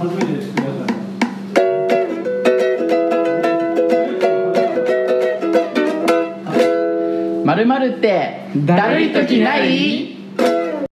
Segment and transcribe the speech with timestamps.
[0.00, 0.70] 初めてです皆さ
[7.42, 10.19] んまるまるってだるい時ない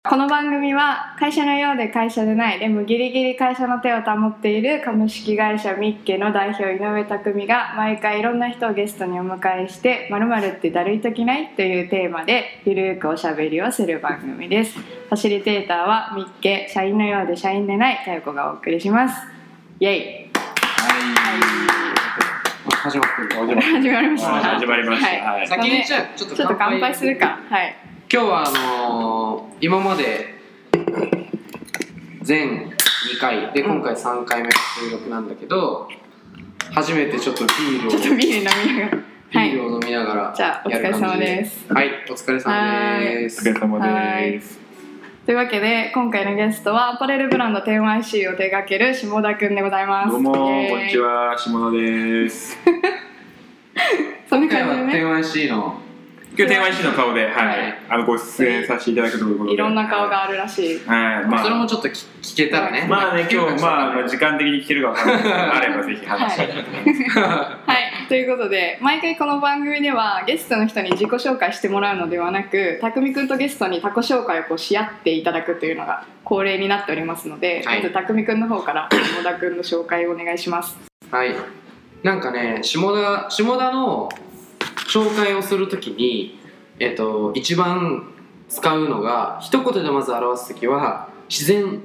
[0.09, 14.79] この番組は会社のようで会社でないでもギリギリ会社の手を保っている株式会社ミッケの代表井上匠が毎回いろんな人をゲストにお迎えして「まるってだるい時ない?」というテーマでゆるーくおしゃべりをする番組です。
[14.79, 19.27] ファシリテーターはミッケ社員のようで社員でない佳代子がお送りします。
[19.81, 20.29] イェイ。
[22.69, 24.31] 始まってる始まりました。
[24.31, 24.43] はい。
[24.43, 25.47] 始まりました。
[25.47, 27.39] 先にじゃあちょっと乾杯するか。
[27.49, 27.75] はい
[28.09, 30.35] 今日はあのー今まで
[32.21, 35.89] 全2回で今回3回目の収録なんだけど
[36.71, 38.97] 初めてちょっとビールをちょっとビール飲みながら。
[39.29, 43.41] はいビールを飲みながらじゃあお疲れ様ですはいお疲れ様です。
[43.41, 44.59] お疲れ様です。
[45.25, 50.11] というわけで今回のゲストはアパレルブランド 10YC を手掛ける下田くんでございます。
[50.11, 51.35] どうもこんにちは。
[51.37, 52.57] 下野です。
[54.29, 55.86] そんな今回は感じでね 10YC の
[56.37, 57.47] 今日天湾師の顔で、はい。
[57.47, 57.77] はい。
[57.89, 59.53] あのご出演させていただくということで。
[59.55, 60.79] いろんな顔があるらしい。
[60.85, 61.25] はい。
[61.25, 61.43] まあ。
[61.43, 62.85] それもちょっと聞聞けたらね。
[62.87, 65.17] まあね今日、まあ、まあ時時間的に聞けるかわからない。
[65.17, 66.85] ですけどあればぜひ話したいなと思い。
[66.85, 68.07] ます、はい。
[68.07, 77.81] ということで毎回この番組ではゲストの人に自己紹介してもらうのではなく匠くんとゲストに他己紹介をこうし合っていただくというのが恒例になっておりますので、はい。
[77.81, 80.77] まず匠くんの方から下田くんの紹介をお願いします。
[81.09, 81.33] はい。
[82.03, 84.09] なんかね下田下田の
[84.87, 86.39] 紹介をするときに
[86.79, 88.13] えっと一番
[88.49, 91.83] 使うのが一言でまず表すときは自然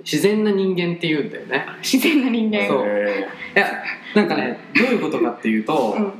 [0.00, 1.66] 自然な人間っていうんだよね。
[1.82, 2.68] 自然な人間。
[2.68, 2.84] そう。
[2.86, 3.26] え
[3.56, 3.82] いや
[4.14, 6.12] なんかねどういうことかっていうと、うん。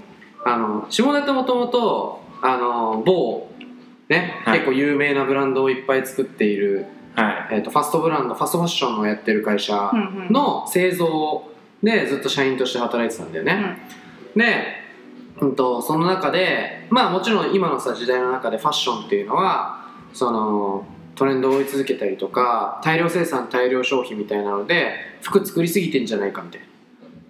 [0.45, 3.49] あの下田ってもともとあの某
[4.09, 4.59] ね、はい。
[4.61, 7.55] 結構有名なブランドをいっぱい作っている、ーはい。
[7.57, 10.33] えっとファストブランドファストファッションをやってる会社うんうん。
[10.33, 11.45] の製造
[11.83, 13.79] でずっと社員として働いてたんだよね、
[14.35, 14.86] で、
[15.41, 26.67] うん、とその中でまあもちろん今のさ時代の中でファッションっていうのはそのトレンドを追い続けたりとか大量生産大量消費みたいなので服作りすぎてんじゃないかみたいな。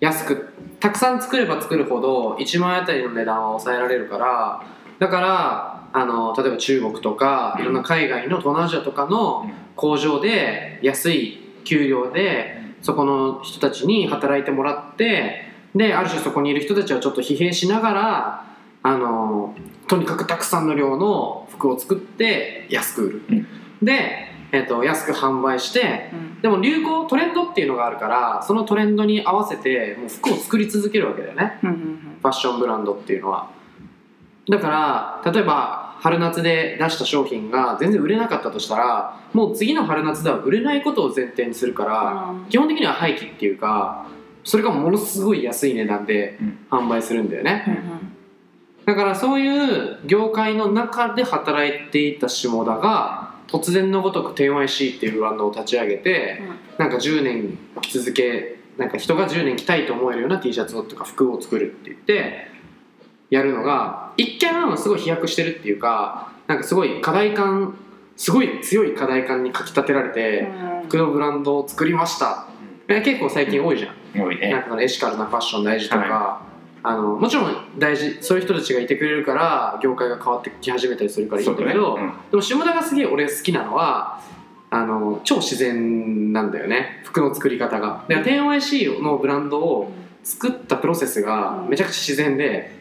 [0.01, 4.63] 安くたくさん作れば作るほど1万円あたりの値段は抑えられるから
[4.99, 15.47] だからあの例えば中国とかいろんな海外の東南アジアとかの工場で安い給料でそこの人たちに働いてもらって
[15.77, 18.45] である種そこにいる人たちはちょっと疲弊しながら
[18.83, 19.55] あの
[19.89, 23.47] とにかくたくさんの量の服を作って安く売る、うん。
[23.83, 26.41] で、えっと安く販売してうん。
[26.41, 31.59] でも流行トレンドっていうのがあるからそのトレンドに合わせてもう服を作り続けるわけだよね。
[31.63, 31.77] うんうん。
[32.21, 33.51] ファッションブランドっていうのは。
[34.49, 42.45] だから例えば春夏で出した商品が全然売れなかったとしたらもう次の春夏では売れないことを前提にするからうん。
[42.49, 44.07] 基本的には廃棄っていうか
[44.47, 46.39] それがものすごい安い値段で
[46.71, 48.17] 販売するんだよね、うんうん。
[48.87, 56.41] だからそういう業界の中で働いていた下田が突然のごとく 10YC っていうブランドを立ち上げて、
[56.79, 57.59] なんか10年
[57.91, 62.49] 続けなんか人が10年着たいと思えるような T シャツとか服を作るって言って
[63.31, 67.77] やるのが一見すごい飛躍してるっていうかなんかすごい課題感
[68.17, 70.89] すごい強い課題感にかきたてられて、うん。
[70.89, 72.47] 服のブランドを作りました、
[72.89, 76.43] え結構最近多いじゃん多いねなんかそのエシカルなファッション大事とか、
[76.83, 82.13] あのもちろん大事そういう人たちがいてくれるから業界が変わってき始めたりするからいいんだけどそうだね。
[82.31, 84.21] でも下田がすげえ俺好きなのは
[84.71, 87.03] あの超自然なんだよね。
[87.05, 88.05] 服の作り方が。
[88.09, 92.75] だから 10YC のブランドを作ったプロセスがめちゃくちゃ自然で。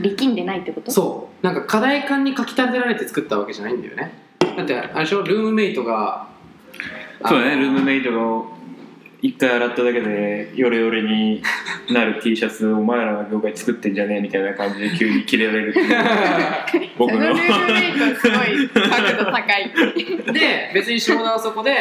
[0.00, 0.90] 力んでないってこと？
[0.90, 1.44] そう。
[1.44, 4.12] なんか課題感にかきたてられて作ったわけじゃないんだよね。
[4.56, 5.22] だってあれでしょ？
[5.22, 6.28] ルームメイトが
[7.26, 7.56] そうだね。
[7.56, 8.44] ルームメイトが
[9.20, 11.42] 一回洗っただけでヨレヨレに
[11.90, 19.72] なる T シャツお前らが業界作ってんじゃねえみたいな感じで急にキレられるっていう僕のルームメイトすごい角度高い。
[20.32, 21.74] で別に下田はそこで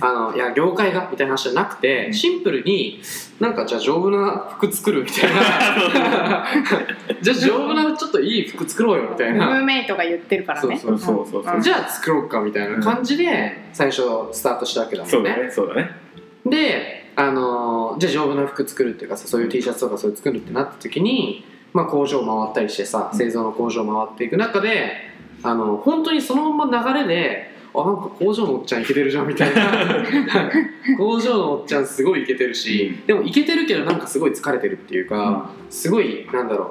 [0.00, 3.00] あのいや業界がみたいな話じゃなくてシンプルに
[3.38, 6.46] なんかじゃあ丈夫な服作るみたいな。
[7.22, 10.76] じゃあ丈夫なちょっといい服作ろうよみたいルームなメイトが言ってるからね。
[10.76, 15.99] そうそうそうそうじゃあ作ろうかみたいな感じで最初スタートしたわけだもんそうだねねそうだね
[16.46, 25.10] であのじゃあ丈夫な服作るっていうかさそういう T シャツとかそういう作るってなった時に、まあ、工場回ったりしてさ製造の工場回っていく中で
[25.42, 29.70] あの本当にそのまま流れであなんか工場のおっちゃんイケてるじゃんみたいな。
[30.98, 36.68] 工場のおっちゃんすごいイケてるしでもイケてるけどなんかすごい疲れてるっていうか、すごいなんだろう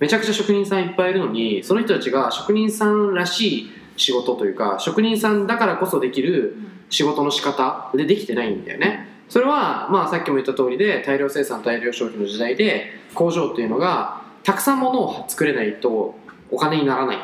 [0.00, 6.56] めちゃくちゃ職人さんいっぱいいるのにその人たちが職人さんらしい仕事というか職人さんだからこそできる
[6.90, 9.08] 仕事の仕方でできてないんだよね。
[9.28, 16.18] それは、まあ、さっきも言った通りで大量生産大量消費の時代で工場っていうのがたくさんものを作れないと
[16.50, 17.18] お金にならない。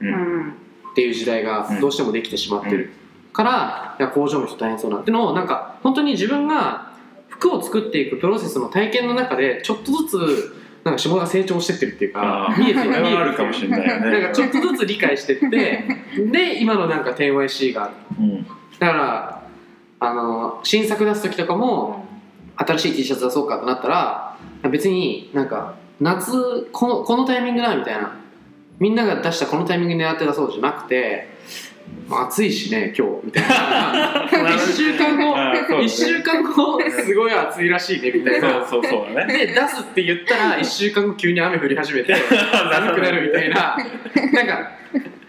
[0.00, 0.48] うん。
[0.50, 2.92] っていう時代がどうしてもできてしまってる。
[3.32, 6.92] から、いや工場の人大変そうなってのをなんか本当に自分が
[7.28, 14.10] 服を作っていくプロセスの体験の中でちょっとずつなんか下が成長してってるっていうか見えてそれはあるかもしれないよね。
[14.10, 15.84] なんかちょっとずつ理解してって
[16.32, 18.46] で今のなんか 10YC があるうん
[18.80, 19.42] だから
[20.00, 22.04] あの新作出す時とかも
[22.56, 24.36] 新しい T シャツ出そうかってなったら
[24.70, 28.16] 別になんか夏このこのタイミングだみたいな。
[28.80, 31.28] みんなが出したこのタイミングで狙って出そうじゃなくて
[32.08, 34.24] まあ暑いしね今日みたいな。
[34.56, 35.84] 1週間後あーそうね。
[35.84, 38.64] 1週間後すごい暑いらしいねみたいな。
[38.66, 39.36] そうそうそうだね。
[39.36, 43.76] で出すって言ったら1週間後急に雨降り始めて 寒くなるみたいな。
[44.32, 44.70] なんか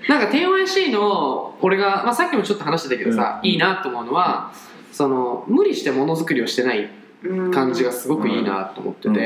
[0.09, 4.51] なんか 10YC の俺が、まあ、さっきもちょっと話してたけどさ、いいなと思うのは
[4.91, 6.89] その無理してものづくりをしてない
[7.23, 7.51] うん。
[7.51, 9.15] 感じがすごくいいなと思ってて、うん。
[9.15, 9.19] い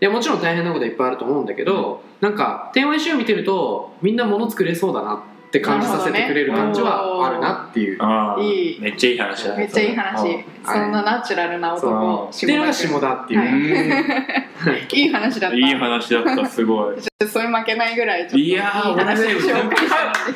[0.00, 8.02] やもちろん大変なこといっぱいあると思うんだけど、なんか 10YC を見てるとみんなもの作れそうだなって感じさせてくれる感じはあるなっていう。
[8.02, 8.80] ああいい。
[8.80, 10.28] めっちゃいい話だめっちゃいい話。
[10.28, 10.44] うん。
[10.64, 14.88] そんなナチュラルな男っていうのが下田っていう、はい。
[14.92, 15.60] いい話だったい。
[15.60, 16.46] い話だった。
[16.46, 18.92] すごいそれ負けないぐらいちょっといやー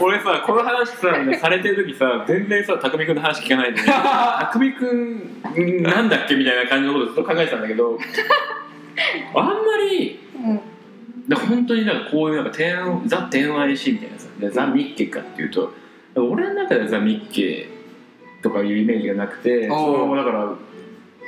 [0.03, 1.09] 俺さこの話さ
[1.41, 7.99] されてる時さ全然さ匠君の話聞かないで 匠君なんだっけみたいな感じのことずっと考えてたんだけど
[9.35, 9.53] あんま
[9.91, 10.61] りうん。
[11.29, 15.73] で本当になんかこういうなんか天ザ・天 IC みたいなさでザ・ミッケかっていうと
[16.17, 17.69] 俺の中ではザ・ミッケ
[18.43, 20.55] とかいうイメージがなくてそのだから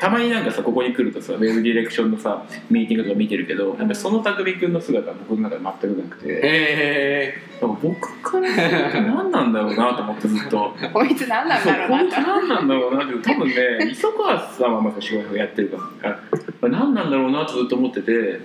[0.00, 6.41] たまになんかさここに来るとさウェブディレクションのさミーティングとか見てるけどなんかその匠君の姿は僕の中で全くなくて。
[6.43, 10.75] えなんか僕からすると何なんだろうなと思ってずっと。
[10.93, 13.55] こいつ何なんだろうなって何なんだろうなって多分ね
[13.93, 16.20] 磯川さんはまあ仕事をやってるから
[16.62, 18.41] あ何なんだろうなとずっと思ってて。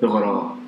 [0.00, 0.65] だから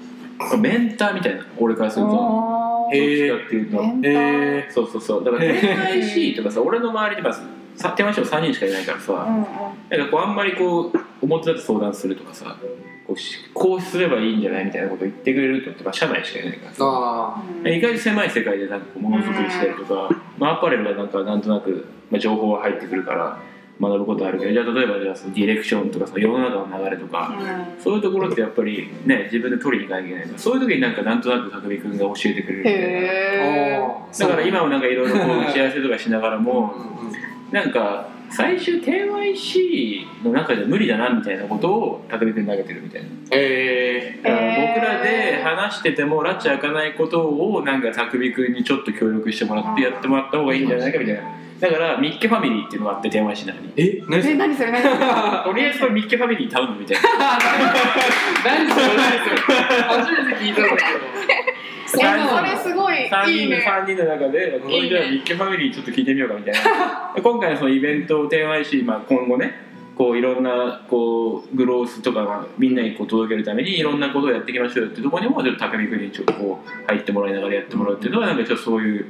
[0.59, 2.13] メンターみたいな俺からすると。
[2.13, 5.25] どっちかっていうとえそうそうそう。
[5.25, 7.43] だから恋愛 C とかさ俺の周りにまず
[7.77, 9.45] さ手間師3人しかいないからさ、うんうん。
[9.45, 12.57] かこうあんまりこう表立って相談するとかさ
[13.07, 16.85] こうしこうすればいいんじゃないみたいなことを言ってくれる人ってまあ社内しかいないからー、さ。
[16.85, 20.09] あうん意外と狭い世界でなんかこうものづくりしたりとか、
[20.39, 23.39] まあ、アパレルはなんかなんとなく、まあ、情報が入ってくるから
[23.81, 27.33] 学ぶことあるけどじゃあ例えばじゃあそのディレクションとかその世の中の流れとか、
[27.83, 33.89] そういうところってやっぱりね自分で取りに行かなきゃいけないからそういう時になんかなんとなく匠君が教えてくれるみたいな。
[34.19, 37.09] だから今もなんかいろいろこう打ち合わせとかしながらもうん。
[37.13, 43.09] うんなんか最終 KYC の中で無理だなみたいなことを匠君に投げてるみたいな。
[43.31, 51.23] えだからへー僕らで話してても拉致開かないことをなんか匠君にちょっと協力してもらってやってもらった方がいいんじゃないかみたいな
[51.61, 53.73] だからミッケファミリーっていうのがあって電話しながらに。
[53.73, 54.05] ー、え？
[54.09, 54.71] 何そえれ何それ？
[54.71, 54.97] 何それ？
[55.45, 57.09] とりあえずこれミッケファミリーに頼むみたいな。
[58.45, 61.59] 何 それ何それ初めて聞いたんだけえ
[61.91, 63.65] それすごい3人のいいね。
[63.67, 67.13] 3人の中でこれじゃあミッケファミリーちょっと聞いてみようかみたいな。
[67.15, 69.67] で 今回のそのイベントを提案し、まあ、今後ね
[69.97, 79.07] こういろんなこうグロースとかがみんなにこう届けるためにいろんなことをやっていきましょうよっていうところにもちょっと匠君にちょっとこう入ってもらいながらやってもらうっていうのはなんかちょっとそういう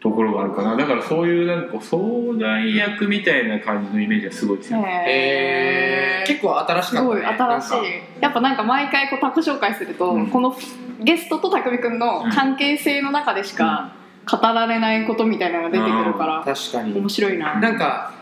[0.00, 0.76] ところがあるかな。
[0.76, 2.02] だからそういうなんか相
[2.38, 8.22] 談役みたいな感じのイメージがすごい強い、えー、結構新しすかった、ね、ごい新しい。
[8.22, 10.26] やっぱなんか毎回こうタコ紹介すると、うん。
[10.28, 10.56] この
[11.00, 13.92] ゲストと匠くんの関係性の中でしか
[14.30, 16.98] 語られないことみたいなのが出てくるから、確かに。
[16.98, 18.12] 面白いな、なんか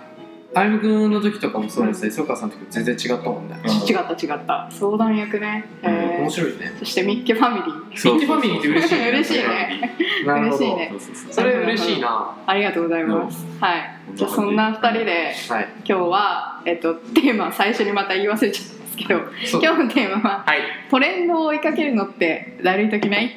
[0.54, 2.08] あゆむくんの時とかもそうですね。
[2.08, 3.70] 磯川さんの時も全然違ったもんね、うん。
[3.70, 4.68] 違った違った。
[4.70, 5.90] 相談役ね、うん。
[5.90, 6.20] へー。
[6.20, 6.72] 面白いね。
[6.78, 7.74] そしてミッケファミリー。
[7.90, 9.08] ミッケファミリーって嬉しいね。
[9.10, 9.92] 嬉しいね。
[10.24, 10.92] 嬉しいね。
[11.30, 12.34] それ嬉しいな。
[12.46, 13.82] ありがとうございます、はい。
[14.14, 15.68] じゃあそんな2人ではい。
[15.84, 19.20] 今日は、えっと、テーマ最初にまた言い忘れちゃったんですけど
[19.60, 20.60] 今日のテーマははい。
[20.90, 23.36] トレンドを追いかけるのってだるい時ない？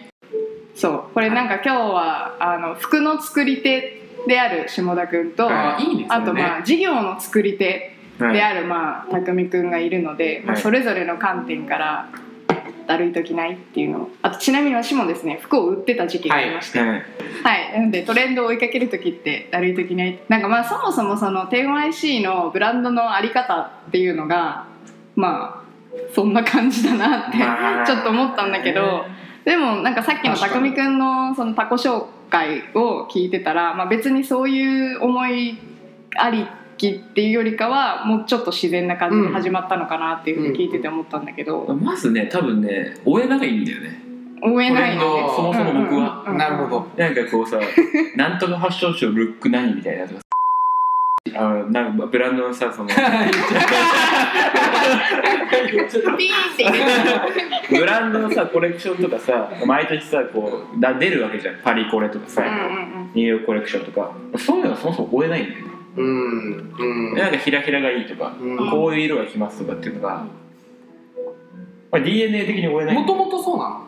[0.76, 1.14] そう。
[1.14, 5.84] これなんか今日はあの服の作り手である下田君と、あい。
[5.94, 8.34] いねあとまあ事業の作り手はい。
[8.34, 12.10] であるまあ匠君がいるので、まあ、はいそれぞれの観点から
[12.88, 14.10] だるい時ないっていうのを。
[14.22, 16.90] あとちなみに私もですね服を売ってた時期がありまして、はい。
[17.44, 20.20] はい、なのでトレンドを追いかける時ってだるい時ない。
[20.30, 24.68] なんかまあそもそもその 10YC のブランドのあり方っていうのが
[25.16, 27.86] まあそんな感じだなってまあ。
[27.86, 29.06] ちょっと思ったんだけど。
[29.46, 35.60] でもなんかさっきの匠くんのそのタコ紹介を聞いてたら、まあ、別にそういう思い
[36.18, 36.48] あり
[36.78, 44.02] きっていうよりかはもうちょっと自然な感じで始まったのかなっていうふうに聞いてて思ったんだけど、まずね多分ね追えないんだよね。
[44.42, 45.34] 追えないトレンドね。
[45.36, 46.24] そもそも僕は。
[46.24, 46.88] うんうんうんなるほど。
[46.98, 47.60] なんかこうさ
[48.18, 50.22] なんとかファッションショールック何みたいなとか
[51.36, 52.90] あなんかブランドのさその。
[57.70, 61.58] ブランドのさコレクションとかさ毎年さこうだ出るわけじゃん。
[61.62, 64.16] パリコレとかさ、うんうんニューヨークコレクションとか。
[64.38, 67.16] そういうのがそもそも追えないんだよね、うんうん。
[67.16, 68.58] なんかひらひらがいいとか、うん。
[68.72, 70.26] こういう色がきますとかっていうのが、
[71.92, 73.86] まあ、DNA 的に追えないもともとそうなの？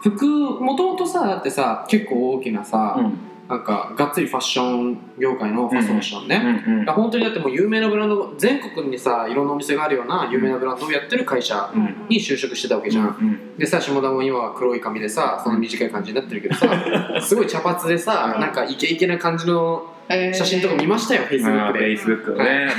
[0.00, 18.40] 服もともとさだってさ結構大きなさ、うんなんかがっつりファッション業界のファッションね、うんうんだから本当にだってもう有名なブランド全国にさいろんなお店があるような有名なブランドをやってる会社うんうんに就職してたわけじゃん、うんでさ下田も今は黒い髪でさその短い感じになってるけどさすごい茶髪でさうん。
[18.40, 20.34] なんかイケイケな感じのえー。
[20.34, 21.78] 写真とか見ましたよ、フェイスブックで。
[21.78, 22.72] フェイスブックね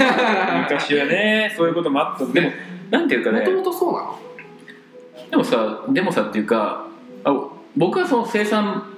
[0.63, 2.51] 昔はねそういうこともあったでも
[2.89, 3.39] なんていうかね。
[3.39, 4.19] もともとそうなの？
[5.31, 6.85] でもさでもさっていうか
[7.23, 8.91] あ僕はその生産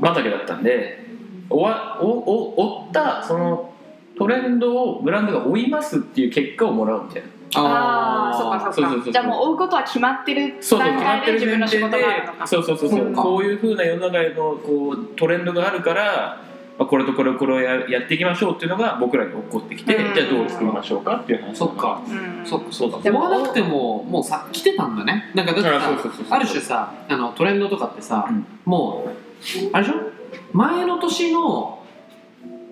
[0.00, 1.07] 畑だったんで
[1.50, 3.72] おわおお追ったその
[4.16, 7.28] トレンドをブランドが追いますっていう結果をもらうみたいな。
[7.54, 9.06] ああそっかそうそうそうそう。
[9.06, 12.46] かじゃあもう追うことは決まってるそうそう段決まってる階で自分の仕事があるのか。
[12.46, 13.12] そうそうそうそう。
[13.12, 16.42] こういうふうな世の中のこうトレンドがあるから、
[16.78, 20.14] まあ、これとこれをこれをややっていきましょうっていうのが僕らに起こってきて、うん。
[20.14, 22.02] じゃあどう作りましょうかっていう話そっか。
[22.06, 22.44] うん。
[22.44, 25.30] そっかそうかでも追わなくてももうさ来てたんだね。
[25.34, 25.68] なんかだって
[26.28, 28.46] ある種さあのトレンドとかってさ、うん。
[28.66, 29.10] もう
[29.72, 30.17] あれでしょ？
[30.52, 31.82] 前の年の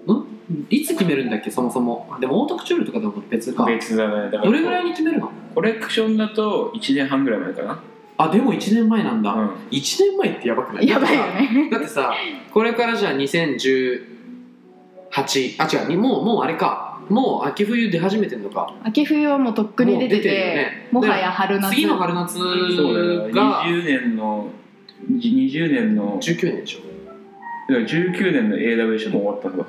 [0.06, 0.26] ん？
[0.70, 2.08] いつ決めるんだっけそもそも。
[2.10, 3.64] あでもオートクチュールとかでも別か。
[3.64, 4.30] 別だね。
[4.30, 5.30] だからどれぐらいに決めるの？
[5.54, 7.82] コレクションだと1年半ぐらい前かな、
[8.18, 9.48] あでも1年前なんだ、うん。
[9.70, 10.86] 1年前ってやばくない？
[10.86, 11.68] やばいよね。
[11.70, 12.14] だってさ
[12.52, 14.04] これからじゃあ2018
[15.58, 16.84] あ違うにもうもうあれか。
[17.08, 18.74] もう秋冬出始めてんのか。
[18.82, 20.88] 秋冬はもうとっくに出てもう出てるよてね。
[20.90, 21.72] もはや春夏。
[21.72, 23.28] 次の春夏そうだよ。
[23.32, 24.48] が20年の
[25.12, 26.80] 20年の19年でしょ
[27.68, 29.64] 19年の AW 賞も終わったんだ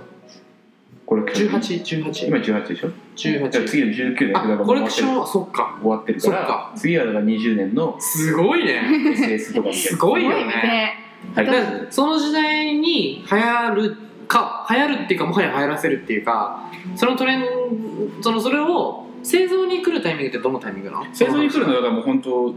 [1.05, 2.87] コレクション1818今18でしょ？
[2.89, 5.77] だから18次の19年あコレクションはそっか。
[5.81, 6.37] 終わってるから。
[6.37, 6.73] そっか。
[6.75, 8.81] 次はだから20年のすごいね。
[9.15, 10.45] SS とかみたいなすごいよね。
[10.45, 10.93] ね。
[11.33, 11.45] はい。
[11.45, 13.95] だからその時代に流行る
[14.27, 17.45] か流行るっていうかもはや流行らせるっていうかそのトレン
[18.21, 21.15] そのそれを製造に来るタイミングってどのタイミングなの？
[21.15, 22.53] 製造に来るのはだからもう本当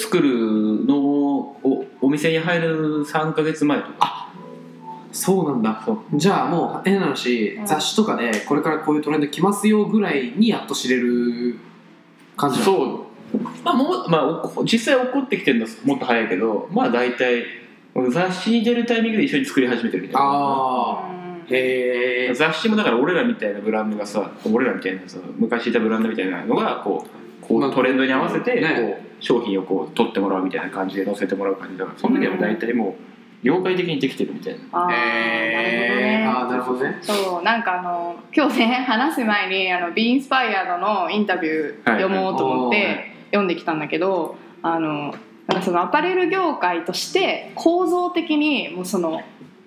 [0.00, 4.28] 作るのをおお店に入る3か月前とか。
[5.12, 5.82] そうなんだ。
[5.84, 5.98] そう。
[6.14, 11.56] じゃあもう変な話、うん雑誌とかでこれからこういうトレンド来ますよぐらいにやっと知れる
[12.36, 13.38] 感じそう。
[13.64, 16.68] まあもう、まあ、お実際起こってきてるのはもっと早いけど。
[16.72, 17.44] まあ大体
[18.10, 20.28] 雑誌に出るタイミングで一緒に作り始めてるみたいな。
[20.28, 27.19] ああへえ雑誌もだから俺らみたいなブランドがさ俺らみたいなさ昔いたブランドみたいなのがこう
[27.50, 28.96] こまあうトレンドに合わせてね。
[29.02, 32.96] こう商品をこう取ってもらうみたいな感じで載せてもらう感じだからその時は大体も
[33.42, 34.92] う業界的にできてるみたいな。
[34.92, 36.98] へえああなるほどね。
[37.02, 45.14] そうなんかあの今日ね話す前にあの Be Inspired のインタビュー読もうと思っはいて読んできたんだけどあの
[45.46, 49.20] なんかそのアパレル業界として構造的にもうその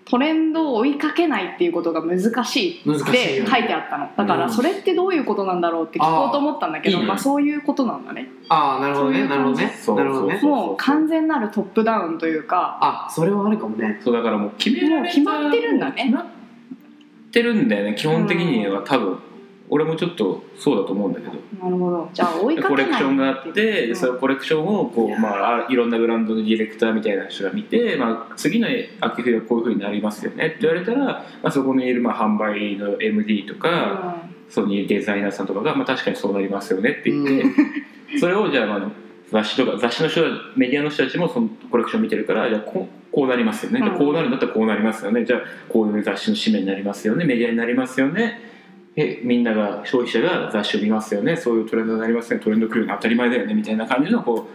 [0.06, 3.46] トレンドを追いかけないっていうことが難しいっ難しいよね。
[3.46, 4.10] て書いてあったの。
[4.18, 4.54] だからうん。
[4.54, 7.14] それってどういうことなんだろうって聞こうと思ったんだけどあーいいね。
[7.14, 8.28] まあ、そういうことなんだね。
[8.50, 9.28] ああなるほどね。
[9.28, 9.80] なるほどね。
[9.82, 10.40] そうなるほどね。
[10.42, 14.00] そうもう完全なるトップダウンというかあそれはあるかもね。
[14.04, 16.04] そうだからもう決められたもう決まってるんだね。
[16.04, 16.26] 決まっ
[17.32, 17.96] てるんだよね。
[17.96, 19.20] 基本的には多分
[19.74, 21.34] 俺もちょっとそうだと思うんだけど。
[21.64, 22.08] なるほど。
[22.14, 23.96] じゃあ追いかコけないレクションがあって、うん。
[23.96, 28.68] そのコレクションをこう、まあ、あいろんなブランドのディレクターみたいな人が見て、まあ、次の
[29.02, 30.46] 秋冬はこういうふうになりますよね。
[30.46, 37.44] って言われたら、まあ、そこにいるまあ販売の MD とか、そこにいるデザイナーさんとかが、まあ、確かにそうなりますよねって言って、
[38.20, 38.92] それをじゃあ,、まあ
[39.32, 40.22] 雑誌とか雑誌の人
[40.56, 45.24] メディアの人たちもそのコレクション見てるからじゃあこうこうなりますよね、じゃあこうなるんだったらこうなりますよね。
[45.24, 47.26] じゃあこういう雑誌の紙面になりますよね。
[47.26, 48.53] メディアになりますよね
[48.96, 51.36] えみんなが消費者が雑誌を見ますよね。
[51.36, 52.40] そういうトレンドになりますね。
[52.40, 53.54] トレンド来るの当たり前だよね。
[53.54, 54.48] みたいな感じのこ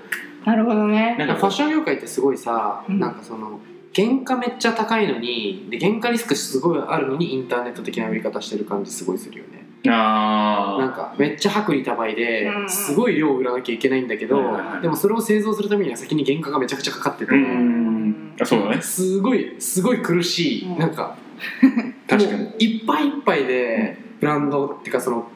[0.45, 1.17] なるほどね。
[1.17, 3.01] うなんかファッション業界ってすごいさ、うん。
[3.01, 3.61] なんかその
[3.95, 9.67] 原価めっちゃ高いのにで原価リスクすごいあるのにインターネット的な売り方してる感じすごいするよね。
[9.85, 12.63] なんあかめっちゃ薄利多売でうん。
[12.63, 18.37] うんすごい量売らなきゃいけないんだけど、はいはいはいでもそれを製造するためには先に原価がめちゃくちゃかかってて、ーうん。
[18.41, 18.83] あそうだね。
[18.83, 20.79] すごいすごい苦しい、うん。
[20.79, 21.17] なんか
[22.09, 22.51] 確かに。
[22.59, 25.29] いっぱいいっぱいでブランドっていうかその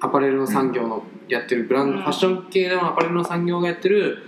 [0.00, 4.18] アパレルの産業のやってるブランド、うんファッション系のアパレルの産業がやってる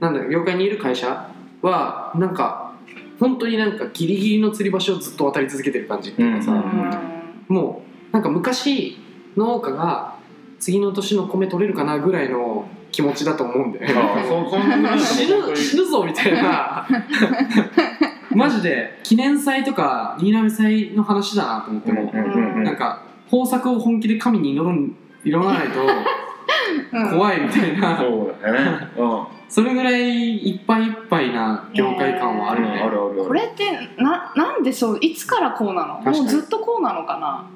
[0.00, 1.30] なんだろう業界にいる会社
[1.62, 2.74] はなんか
[3.18, 7.44] 本当になんかギリギリの吊り橋をずっと渡り続けてる感じっていうかさ、うん。
[7.48, 8.98] もうなんか昔
[9.36, 10.16] 農家が
[10.58, 13.88] 次の年の米取れるかなぐらいの気持ちだと思うんだよ
[14.98, 16.86] 死ぬ死ぬぞみたいな。
[18.34, 24.94] マジで記念祭とか新浪祭の話だなと思っても、うんうんうんなんか豊作を本気で神に祈るん
[25.24, 25.80] 祈らないと
[26.92, 27.10] うん。
[27.10, 28.88] 怖いみたいな、そうだね。
[28.96, 29.24] うん。
[29.48, 30.02] それぐらい
[30.48, 33.24] いっぱいいっぱいな業界感はあるよね、あるあるある。
[33.24, 33.70] これって
[34.02, 36.00] ななんでそういつからこうなの？
[36.00, 37.46] もうずっとこうなのかな？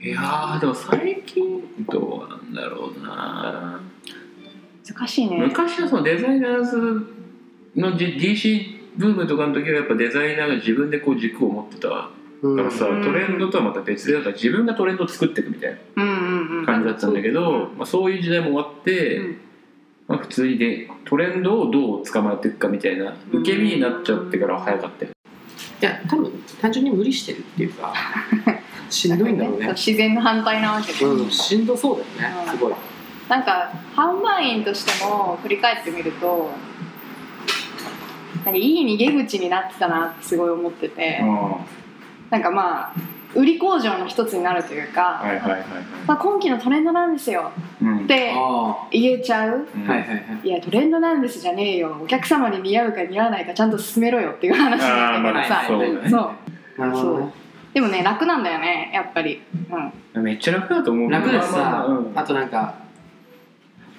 [0.00, 3.80] いやーでも最近どうなんだろうな。
[4.96, 5.36] 難しいね。
[5.38, 7.06] 昔はそのデザイナーズ
[7.76, 12.08] の D- DC ブームとかの時はやっぱデザイナーが自分でこう軸を持ってた
[12.40, 13.02] かうんらさ、うん。
[13.04, 16.66] トレンドとはまた別でだから自分がトレンドを作っていくみたいうんうんうなん。
[16.66, 19.36] 感じだったんだけど、まあ、そういう時代も終わって、うん。
[20.08, 25.10] まあ、普通にでトレンドをどう捕まえていくかみたいな受け身になっちゃってからは早かったよ。
[25.80, 27.92] いや多分単純に無理してるっていうか
[28.90, 29.68] しんどいんだろうね。
[29.68, 32.52] 自然の反対なわけで、うんしんどそうだよねうん。
[32.52, 32.72] すごい。
[33.28, 36.50] なんか販売員としても振り返ってみると
[38.46, 41.20] なんかいい逃げ口になってたなってすごい思ってて、
[42.30, 42.94] なんかまあ
[43.34, 45.62] 売り工場の一つになるというか、はいはいはいはい。
[46.06, 47.52] まあ、今期のトレンドなんですよ。
[47.80, 48.04] うん。
[48.04, 49.68] ってあ言えちゃう？
[49.74, 49.84] うん。
[49.86, 50.48] あはいはいはい。
[50.48, 51.96] いやトレンドなんですじゃねえよ。
[52.02, 55.80] お客様に似合うか似合わないかちゃんと進めろよっていう話なんだけどさ、そう。
[55.80, 56.10] だね。
[56.10, 57.32] そう。
[57.74, 59.42] でもね楽なんだよねやっぱり、
[60.14, 61.10] うん、めっちゃ楽だと思う。
[61.10, 61.86] 楽だしさ、まあまあ。
[61.86, 62.12] うん。
[62.14, 62.74] あとなんか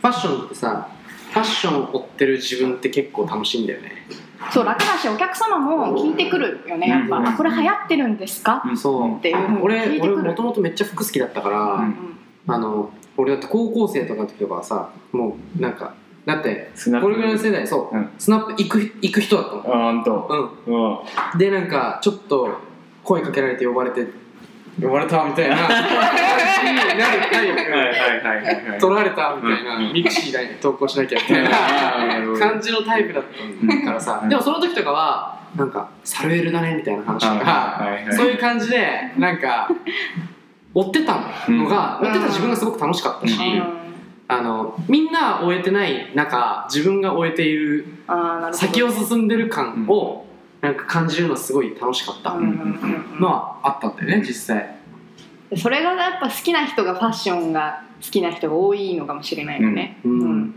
[0.01, 0.89] ファッションってさ
[1.31, 3.91] ファッションを追ってる自分って結構楽しいんだよね
[4.51, 6.87] そう楽だしお客様も聞いてくるよね。
[6.87, 7.27] やっぱ、うん。
[7.27, 9.17] あこれ流行ってるんですか、うんそう。
[9.17, 10.13] っていうふうに聞い俺てくる。
[10.15, 12.15] 俺もともとめっちゃ服好きだったから、うん
[12.47, 15.93] あの俺だって高校生とかの時とかはさもうなんか
[16.25, 18.09] だってこれぐらいの世代そう、うん。
[18.17, 19.75] スナップ行く行く人だったの。
[19.75, 20.27] あほんと。
[20.67, 20.75] うん。
[20.75, 21.37] うん。
[21.37, 22.57] でなんかちょっと
[23.03, 24.07] 声かけられて呼ばれて
[24.81, 25.55] 呼ばれたみたいな。
[25.55, 31.49] なるはいはいはいはいはい取られたみたいな、うん mixi に投稿しなきゃみたいな
[32.39, 39.69] 感じのタイプだったからさ、うんでもその時とかはなんかサルエルだねみたいな話とか、そういう感じでなんか
[40.73, 41.15] 追ってた
[41.47, 42.07] のが、うん。
[42.07, 43.63] 追ってた自分がすごく楽しかったし、うん。
[44.27, 47.85] あのみんな追えてない中自分が追えている
[48.51, 50.23] 先を進んでる感を
[50.61, 52.33] なんか感じるのすごい楽しかった。
[52.35, 54.75] のはあったんだよね実際。
[55.49, 60.19] でそれがやっぱ好きな人がファッションが好きな人が多いのかもしれないよね、うん。
[60.19, 60.51] うん。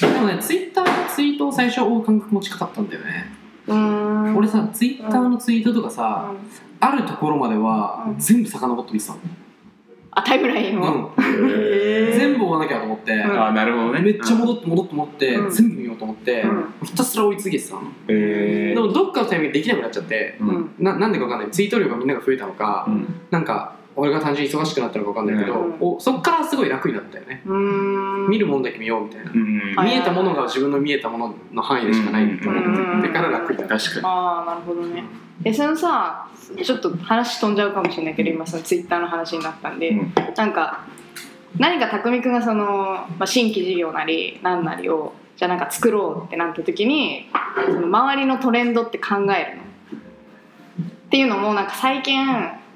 [0.00, 3.32] でもねツイッターのツイートを最初追う感覚も近かったんだよね。
[4.36, 6.38] 俺さツイッターのツイートとかさ、うん。
[6.80, 8.18] あるところまではうん。
[8.18, 9.18] 全部遡って見てたの、
[10.12, 12.12] あタイムラインを、うん。
[12.12, 13.42] 全部追わなきゃと思って、うん。
[13.42, 14.00] あなるほどね。
[14.00, 15.50] めっちゃ戻って戻って戻って、うん。
[15.50, 16.74] 全部見ようと思って、うん。
[16.84, 20.70] ひたすら追い続けてたの、へでもどっかのタイミングでできなくなっちゃって、うんうん。
[20.78, 21.50] ななんでかわかんない。
[21.50, 23.06] ツイート量がみんなが増えたのか、うん。
[23.30, 25.76] なんか俺が単純に忙しくなったのかわかんないけど、うん。
[25.80, 27.42] おそっからすごい楽になったよね、
[28.28, 29.32] 見るもんだけ見ようみたいな、
[29.82, 34.06] 見えたものが自分の見えたものの範囲でしかないって思ってから楽になった、確かに。
[34.06, 35.04] ああなるほどね。
[35.44, 36.28] えそのさ
[36.62, 40.12] ちょっと話飛んじゃうかもしれないけど今そのツイッターの話になったんで、うん。
[40.36, 40.84] なんか
[41.58, 47.28] 何か匠くんがその、まあ、新規事業なり何なりをじゃあなんか作ろうってなった時に
[47.66, 49.32] その周りのトレンドって考えるの？
[49.32, 52.24] っていうのもなんか最近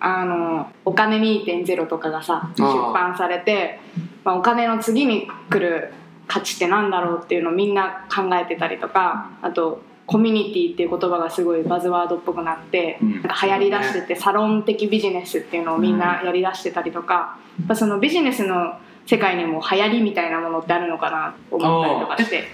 [0.04, 3.80] あのお金2.0とかがさ出版されて
[4.24, 5.92] まあ、お金の次に来る
[6.26, 13.12] 価値ってなんだろうっていうのをみんな考えてたりとかあとコミュニティっていう言葉がすごいバズワードっぽくなって、うん。
[13.12, 22.44] なんか流行りだしててサロン的ビジネスっていうのをみんなやりだしてたりとか、やっぱそのビジネスの世界にも流行りみたいなものってあるのかなと思ったりとかして。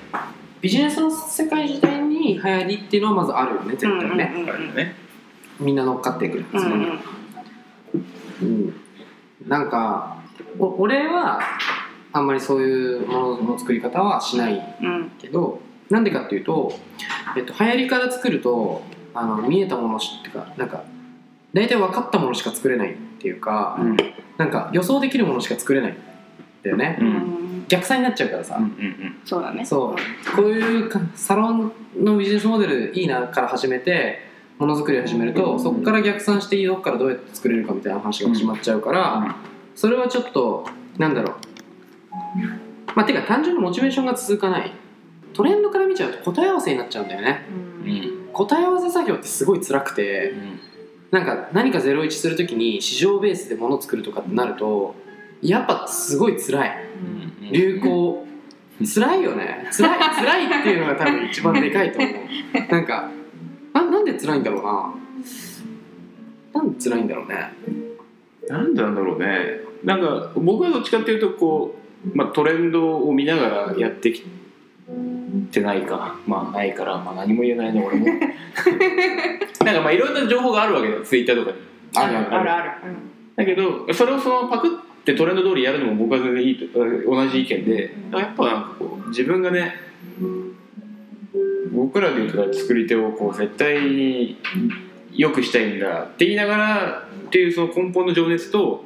[0.61, 5.11] ビジネスの世界自体に流行りっていうのはまずあるよね絶対ね、うんうんうん
[5.61, 6.87] みんな乗っかってくるうんそこに、
[8.43, 8.75] うん。
[9.47, 10.17] なんか
[10.59, 11.41] お俺は
[12.13, 15.11] あんまりそういうものの作り方はしないうん。
[15.19, 16.73] けどなんでかっていうと、
[17.37, 18.83] えっと、流行りから作ると
[19.15, 20.85] あの見えたものしっていうかなんか
[21.53, 23.97] 大体分かったものしか作れないっていうか、うん。
[24.39, 25.97] なんか予想できるものしか作れないん
[26.63, 27.11] だよね、ううん。
[27.11, 29.21] ん逆算になっちゃうからさ、うんうん。
[29.25, 29.65] そうだね。
[29.65, 30.37] そう。
[30.37, 34.30] こういうかサロンのビジネスモデルいいなから始めて
[34.61, 39.37] ものづくりを始めるとそこから逆算してどこからどうやって作れるかみたいな話が始まっちゃうから、
[39.75, 40.67] それはちょっと
[40.99, 41.35] なんだろう。
[42.95, 44.73] まあてか単純にモチベーションが続かない。
[45.33, 47.47] トレンドから見ちゃうと答え合わせになっちゃうんだよね。
[48.35, 50.35] 答え合わせ作業ってすごい辛くて
[51.11, 54.95] なんか何か01するときに市場ベースで物作るとかってなると
[55.41, 56.71] やっぱすごい辛い。
[57.41, 57.53] うん。
[57.53, 58.27] 流行。
[58.83, 59.69] 辛いよね。
[59.73, 62.13] 辛い辛いっていうのが多分一番でかいと思う。
[62.71, 63.11] なんか
[63.73, 64.95] ななんで辛いんだろうな。
[66.55, 67.53] なんで辛いんだろうね。
[68.49, 69.61] なんでなんだろうね。
[69.85, 74.23] なんか僕はどっちかっていうとこう、まあ、トレンドを見ながらやってき
[75.53, 76.17] てないか。
[76.27, 78.07] まあないから、まあ、何も言えないね俺も。
[79.65, 81.03] なんかまあいろんな情報があるわけだよ。
[81.03, 81.57] ツイッターとかに。
[81.97, 82.53] あるある。
[82.53, 82.71] ある
[83.37, 84.71] だけどそれをそのパクっ
[85.05, 87.95] てトレンド通りやるのも僕は全然いいと同じ意見で。
[88.13, 89.90] やっぱなんかこう自分がね
[91.73, 94.39] 僕らで言うと作り手をこう絶対に
[95.13, 98.85] 良くしたいんだって言いながらっていうその根本の情熱と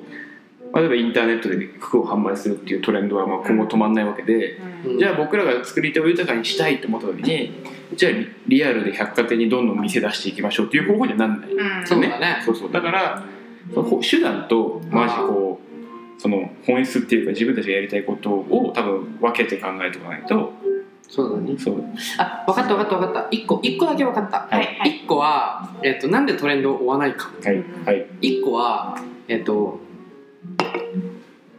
[0.74, 4.98] 例えばインターネットで服を販売するっていうトレンドはまあ今後止まんないわけで、うん。
[4.98, 7.62] じゃあ僕らが作り手を豊かにしたいと思った時に
[7.94, 11.86] じゃあリリアルで百貨店にどんどん店出していきましょうっていう方法にはなんない、うん。
[11.86, 12.42] そうだね。
[12.44, 12.72] そうそう。
[12.72, 13.24] だから
[13.72, 20.52] その手段とマジこうその本質っていうか自分たちがやりたいことを多分分けて考えておかないと
[21.08, 21.58] そうだね。
[21.58, 21.84] そう。
[22.18, 23.28] あ分かった分かった分かった。
[23.30, 24.48] 一個一個だけ分かった。
[24.50, 24.76] はい。
[24.78, 25.02] はい。
[25.02, 27.30] 一個は、えっとなんでトレンドを追わないか。
[27.42, 27.64] はい。
[27.84, 28.06] はい。
[28.20, 29.78] 一個はえっと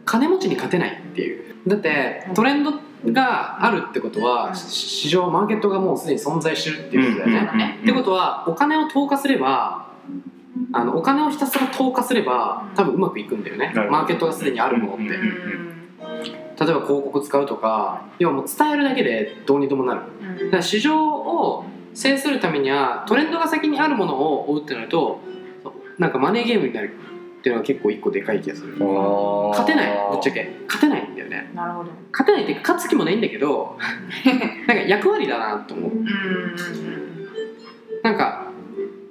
[0.04, 1.54] 金持ちに勝てないっていう。
[1.66, 2.72] だってトレンド
[3.12, 9.86] があるってことはし市場マーケットがもうすでに存在してるっていうことだよね、うんねってことはお金を投下すれば
[10.72, 13.66] あのお金をひたすら投下すれば多分うまくいくんだよね。
[13.66, 13.90] なるほど。
[13.92, 15.75] マーケットがすでにあるものって、うん
[16.58, 20.00] 例えば広告使うとか要はもう伝えるだけでどうにでもなる。
[20.46, 21.64] だから市場を
[21.94, 25.20] 制するためにはトレンドが先にあるものを追うってなると
[25.98, 26.94] なんかマネーゲームになる
[27.38, 28.76] っていうのが結構一個でかい気がする。
[28.76, 30.10] 勝てない。
[30.10, 30.50] ぶっちゃけ。
[30.66, 31.50] 勝てないんだよね。
[31.54, 31.90] なるほど。
[32.10, 33.76] 勝てないっていうか勝つ気もないんだけど
[34.66, 35.90] なんか役割だなと思う。
[35.92, 36.06] うん。
[38.02, 38.46] なんか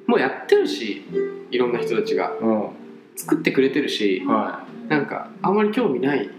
[0.07, 1.05] もうやってるし
[1.51, 2.33] いろんな人たちが。
[2.41, 2.61] うん。
[2.61, 2.71] は
[3.15, 4.25] 作ってくれてるしい。
[4.25, 6.29] なんかあんまり興味ない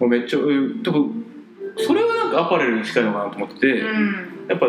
[0.00, 0.08] もう。
[0.08, 1.24] めっちゃうん多分
[1.76, 3.78] それはなんかアパレルに近いのかなと思ってて、
[4.48, 4.66] やっぱ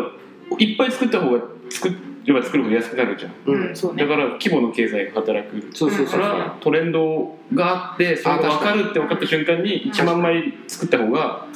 [0.58, 3.32] いっぱい作った方が作れば作るほど安くなるじゃん。
[3.46, 5.70] うん、だから規模の経済が働く。
[5.72, 6.20] そうそうそう
[6.60, 11.46] トレンドがあってそれが分かるって分かった瞬間に1万枚作った方が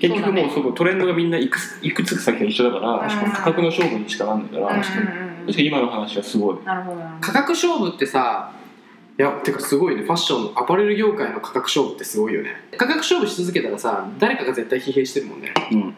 [0.00, 4.82] 結局もうそこトレンドがみんないくついくつか先が一緒だから確かに価格の勝負にしかなんないからうん。
[4.82, 6.64] 確かうんうんに今の話はすごい。
[6.64, 6.96] なるほど。
[6.96, 8.52] なるほ価格勝負ってさ
[9.18, 10.02] いやてかすごいね。
[10.02, 12.56] ファッションアパレル業界の価格勝負ってすごいよね。
[12.78, 15.52] 価格勝負し続けたらさ誰かが絶対疲弊してるもんね。
[15.72, 15.94] うん。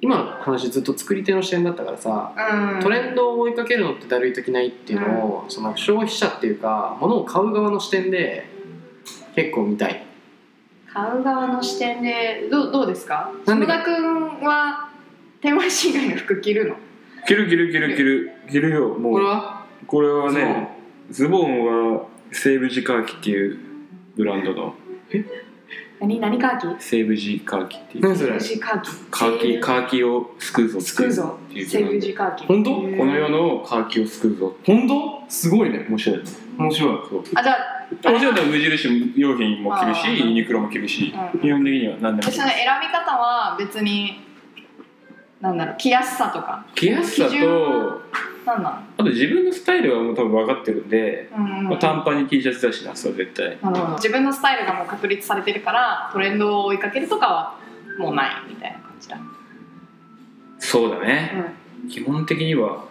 [0.00, 2.80] 今の話ずっと作り手の視点だったからさどうん。
[2.80, 8.44] トレンドを追いかけるのってだるいときないっていうのを、その消費者っていうか物を買う側の視点で
[9.36, 10.04] 結構見たい。
[10.92, 13.30] 買う側の視点でどうどうですか？
[13.46, 14.90] 下田君は
[15.40, 16.76] 天満市以外の服着るの？
[17.28, 18.32] 着る着る着る着る。
[18.50, 19.12] 着るよもう。
[19.12, 19.66] これは？
[19.86, 20.81] これはね
[21.12, 23.58] ズボンは西武寺カーキっていう
[24.16, 24.74] ブランドの。
[26.00, 26.82] 何何カーキ？
[26.82, 28.04] 西武寺カーキっていう。
[28.04, 28.32] 何それ？
[28.40, 28.90] 西カーキ。
[29.10, 32.46] カーキカーキを救うぞっていうぞっていう西武寺カーキ。
[32.46, 32.70] 本当？
[32.74, 35.22] この世のカーキを救うぞ本当？
[35.28, 35.84] すごいね。
[35.86, 36.22] 面白い。
[36.56, 36.98] 面白い。
[37.10, 37.24] そう。
[37.34, 37.56] あじゃ
[38.06, 41.40] あもちろん無印用品も着るしあーユニクロも着るしうん。
[41.40, 42.46] 基本的には何でも着る選
[42.80, 44.31] び方は別に
[45.42, 46.64] なんだろう着やすさとか。
[46.74, 48.00] 着やすさとは
[48.46, 51.68] なんなあと自分のスタイルはもう多分分かってるんで、の、うんうん。
[51.68, 53.58] まあ、短パンに T シャツだしなそれは絶対。
[53.60, 53.96] なるほど。
[53.96, 57.58] 自分のスタイルがもう確立されてるからトレンドを追いかけるとかは
[57.98, 59.18] もうないみたいな感じだ、
[60.58, 61.52] そうだね、
[61.90, 62.84] 基本的には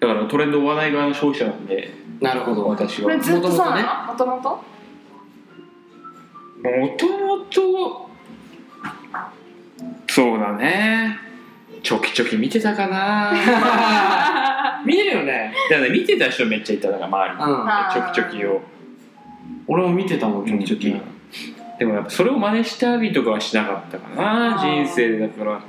[0.00, 2.66] だからトレンドを追わない側の消費者なんでなるほど。
[2.68, 3.04] 私は。
[3.04, 3.82] これずっとそう元々ね。
[3.82, 4.06] なの？
[4.08, 4.62] もともと
[6.62, 8.10] もともと
[10.08, 11.18] そうだね
[11.82, 13.32] ちょきちょき見てたかな。
[14.86, 15.52] 見えるよね。
[15.70, 17.42] だから見てた人めっちゃいただから周りに。
[18.14, 18.62] ちょきちょきを。
[19.66, 21.00] 俺も見てたもんちょきちょき、うん。
[21.78, 25.60] でもやっぱそれを真似したりとかはしなかったかな人生でだから。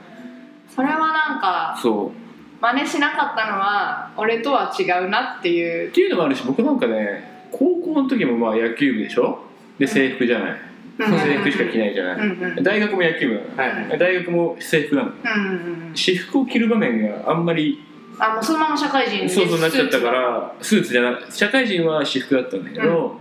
[0.67, 2.61] それはなんかそう。
[2.61, 5.89] 真似しなかったのは俺とは違うなっていう。
[5.89, 9.39] っていうのもあるし僕なんかね高校の時もまあ野球部でしょ？
[9.79, 10.55] で制服じゃない、
[10.97, 12.63] 制服しか着ないじゃない、うんうんうん。
[12.63, 13.99] 大学も野球部なの、はい。
[13.99, 15.09] 大学も制服なの。
[15.09, 17.79] うんうんうん私服を着る場面があんまり
[18.17, 23.19] あもうそのまま社会人でそうそうなっちゃったからスーツじゃなく社会人は私服だったんだけど、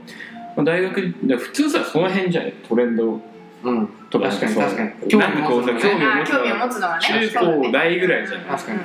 [0.57, 2.53] まあ大学で普通さその辺じゃない？
[2.69, 3.21] トレンド。
[3.65, 3.89] うん。
[4.11, 4.63] とか確かにそう。
[4.65, 5.83] 確かに興味持つのね。
[5.83, 7.29] 興味をあ持つのはね。
[7.31, 8.81] 中高大ぐらいじゃん確かに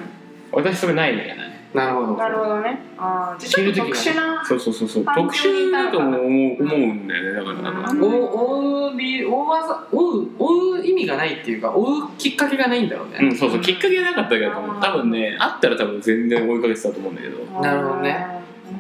[0.52, 2.18] 私それないんだよねなるほど。
[2.18, 2.80] なるほどね。
[2.98, 5.06] あーじゃあちょっと特殊なそうそうそうそう。
[5.06, 7.34] 環特殊だと思う思うんだよね。
[7.34, 13.62] だから追う追う理由追わ追う追う意味がないっていうか追うきっかけがないんだろうね、うん、そうそう。
[13.62, 17.62] きっかけがなかったけど多分ねあったら多分全然追いかけてたと思うんだけど。
[17.62, 18.12] なるほどね。
[18.12, 18.28] なる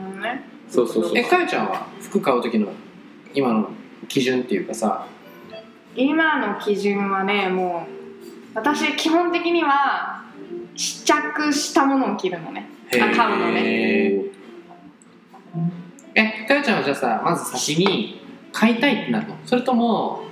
[0.09, 0.49] ほどね。
[0.69, 2.67] そうそうそうえかよちゃんは服買う時の
[3.33, 3.69] 今の
[4.07, 5.05] 基準っていうかさ。
[5.95, 10.23] 今の基準はねもう私基本的には
[10.75, 14.13] 試着したものを着るのね買うのね。
[16.15, 18.21] えかよちゃんはじゃあさまず先に
[18.51, 19.37] 買いたいってなるの？
[19.45, 20.23] それとも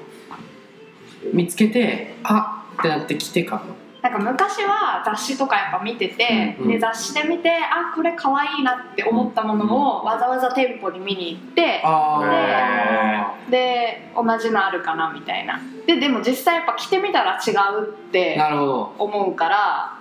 [1.34, 3.76] 見つけてあってなって着て買うの？
[4.02, 15.60] なんか昔は雑誌とかやっぱ見てて、うんで雑誌で見てあこれ可愛いなって思ったものをわざわざ店舗に見に行ってあで同じのあるかなみたいな。
[15.88, 18.96] ででも実際やっぱ着てみたら違うってあなるほど。
[19.00, 20.00] 思うから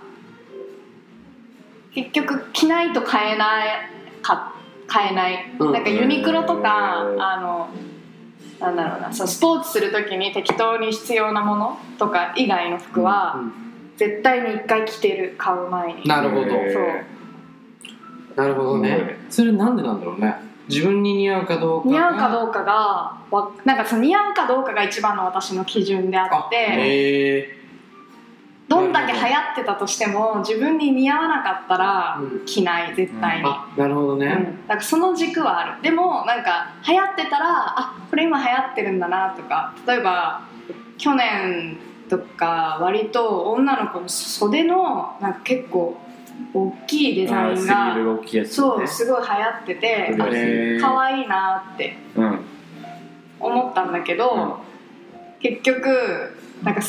[1.95, 3.69] 結局着ないと買えない
[4.23, 4.55] か
[4.87, 5.73] 買えない、うん。
[5.73, 7.23] なんかユニクロとかうん。
[7.23, 7.69] あの
[8.61, 13.41] なんだろうなそうスポーツする時に適当に必要なものとか以外の服は、
[13.97, 16.05] 絶対に一回着てる買う前に。
[16.05, 16.51] なるほど。
[16.51, 17.15] そう。
[18.37, 19.19] なるほどね。
[19.29, 20.37] それなんでなんだろうね。
[20.69, 22.73] 自分に似合うかどうか似合うかうどうかが
[23.31, 26.57] わなんかその似合うかどうかが一番の私の基準であって。
[26.57, 27.64] へえ
[28.75, 32.45] どんだけ流行ってたとしても自分に似合わなかったらうん。
[32.45, 35.83] 着ない絶対に、あなるほどね、うん、だからその軸はある。
[35.83, 40.43] でもなんか流行ってたらあこれ今流行ってるんだなとか例えば
[40.99, 41.77] 去年
[42.09, 45.97] とか割と女の子の袖のなんか結構
[46.53, 50.17] 大きいデザインがブ大きいやつそうすごい流行ってて
[50.81, 52.41] 可愛いなってうん。
[53.41, 54.59] 思ったんだけど、
[55.41, 56.81] 結局なんか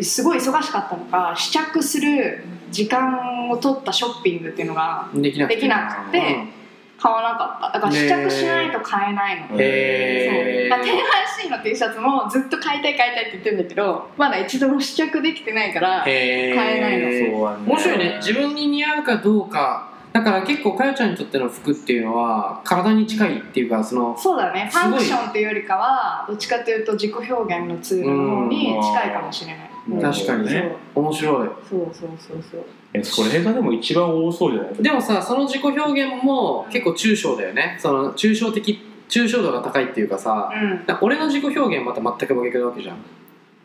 [0.00, 5.56] すすごい忙しかったのか試着する時間を取ったショッピングっていうのができなくて。
[5.56, 6.62] できなくて
[7.02, 7.80] 買わなかった。
[7.80, 10.68] だから試着しないと買えないの、うんへー。
[10.68, 10.70] そう。
[10.70, 17.34] だから 10IC の T シャツもずっと買いたい買いたいって言ってるんだけどまだ一度も試着できてないから買えないの。
[17.34, 18.16] そう面白いね。
[18.18, 19.90] 自分に似合うかどうか。
[20.12, 24.70] だから結構かよちゃんにとっての服っていうのは体に近いっていうかそのそうだね。
[24.70, 30.46] ファンクションっていうよりかはどっちかっていうと自己表現のツールの方に近いかもしれない、うん確かに。
[30.46, 31.48] ね面白い。
[31.68, 32.64] そうそうそうそう。
[32.94, 34.74] えそれがでも一番多そうじゃない？
[34.82, 37.76] でもさその自己表現も結構抽象だよね。
[37.80, 40.84] その抽象的抽象度が高いっていうかさうん。
[41.00, 42.96] 俺の自己表現また全く真逆なわけじゃん。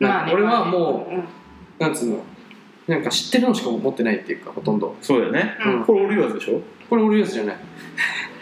[0.00, 1.24] なんか俺はもう、うん
[1.78, 2.18] なんつうの？
[2.88, 4.96] なんか知ってるのしか持ってないっていうかほとんど。
[5.00, 5.56] そうだよね。
[5.64, 5.84] うん。
[5.84, 6.60] これオリオーズでしょ？
[6.88, 7.56] これ俺やつじゃない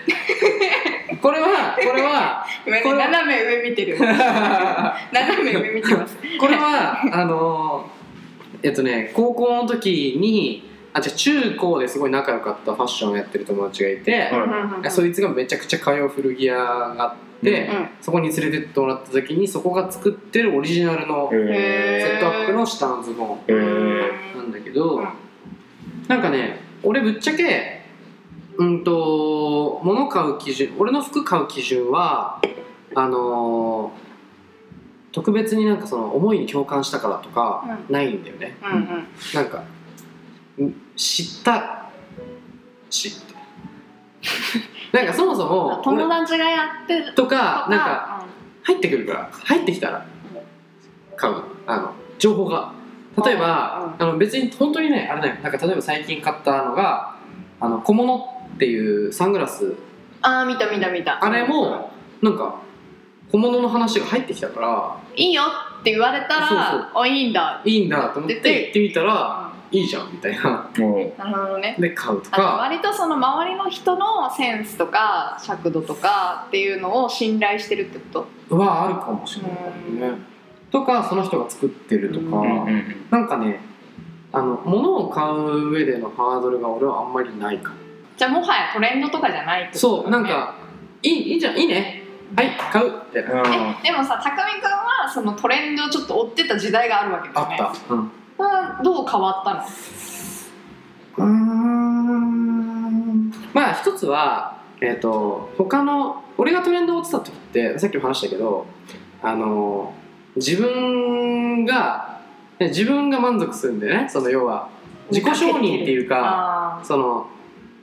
[1.20, 3.98] これはこれは斜め上見てる。
[3.98, 6.16] 斜め上見てます。
[6.38, 7.88] これはあの
[8.62, 14.90] えっとね高校の時にあじゃあ中高ですごい仲良かったファッションをやってる友達がいて、はい。
[14.90, 25.08] そいつがめちゃくちゃ通う古着屋があって、うんそこに連れてってもらった時にそこが作ってるオリジナルのへセットアップの下のズボンえーなんだけど、うん。
[26.08, 27.75] なんかね俺ぶっちゃけ
[28.58, 32.40] うんと物買う基準俺の服買う基準は
[32.94, 34.06] あのー
[35.16, 39.06] 特別になんかその思いに共感したからとかうないんだよね、うんうん。
[39.32, 39.60] なんか
[40.60, 41.86] ん知った
[42.90, 43.34] 知って。
[44.92, 48.24] なんかそもそも 友達がやってるととかなんか
[48.64, 50.06] 入ってくるから入ってきたら
[51.16, 51.34] 買う。
[51.66, 52.72] あの情報が。
[53.24, 55.36] 例えばあの別に本当にねあれだよ。
[55.42, 57.16] なんか例えば最近買ったのが
[57.58, 59.74] あの小物っていうサングラス。
[60.22, 61.24] ああ見た見た見た。
[61.24, 61.90] あれも
[62.22, 62.56] なんか
[63.30, 65.42] 小物の話が入ってきたからいいよ
[65.80, 66.58] って言われたらそう
[66.94, 67.02] そう。
[67.02, 67.62] あいいんだ。
[67.64, 70.70] いいんだと思ってで行ってみたらいいじゃんみたいな。
[70.78, 71.76] もなるほどね。
[71.78, 72.42] で買うとか。
[72.42, 78.56] 割とその周りの人のセンスとか尺度とかっていうのを信頼してるってこと？
[78.56, 80.18] はあるかもしれないね。
[80.70, 83.60] とかその人が作ってるとか、う、なんかね
[84.32, 87.76] あの物を買う上でのハードルが俺はあんまりないかも
[88.16, 90.54] じゃあもはやトレンドとかじゃないってことそうなんか
[91.02, 92.02] いいいいじゃんいいね。
[92.34, 92.86] はい買う。
[92.86, 93.42] みたいな
[93.82, 97.76] でもさたくみくんはそのトレンドをちょっと追ってた時代があるわけだあよね。
[97.78, 97.94] った。
[97.94, 98.10] うん。
[98.36, 99.62] それはどう変わったの？
[101.18, 103.30] うーん。
[103.52, 108.66] まあ一つはえっ、と他の俺がトレンドを追ってた時ってさっきも話したけど
[109.22, 109.94] あの
[110.36, 112.20] 自分が
[112.58, 114.08] ね自分が満足するんでね。
[114.10, 114.68] その要は
[115.10, 117.28] 自己承認っていうかあその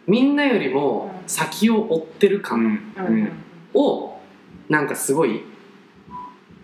[0.07, 2.79] みんなよりも先を追ってるう感
[3.73, 4.17] を
[4.69, 5.41] なんかすごい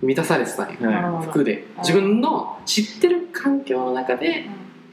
[0.01, 4.47] 満たされてたんよなるほど服で自分の知ってる環境の中で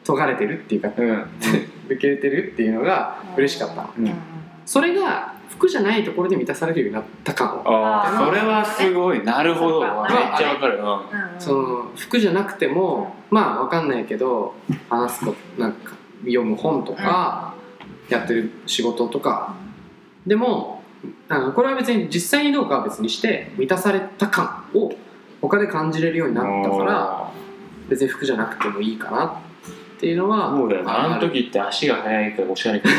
[0.06, 1.26] 解かれてるっていうかうん。
[1.88, 3.90] 受け入れてるっていうのが嬉しかった。
[3.98, 4.12] うん。
[4.64, 9.24] それが服じゃないところで満たされるようになった感をああそれはすごい。
[9.24, 9.80] なるほど。
[9.80, 9.90] めっ
[10.37, 10.80] ちゃわかる。
[11.38, 14.54] その服じゃなくてもまあわかんないけど
[14.88, 17.54] 話すことなんか読む本とか
[18.08, 19.54] やってる仕事とか。
[20.26, 20.82] でも
[21.28, 24.92] あのこれは別に実際にどうかは別にして満たされた感を
[25.40, 27.30] 他で感じれるようになったから
[27.88, 32.88] 別に服じゃなくてもいいかなっていうのはそうだよなあの時って足が速いからおしゃれか。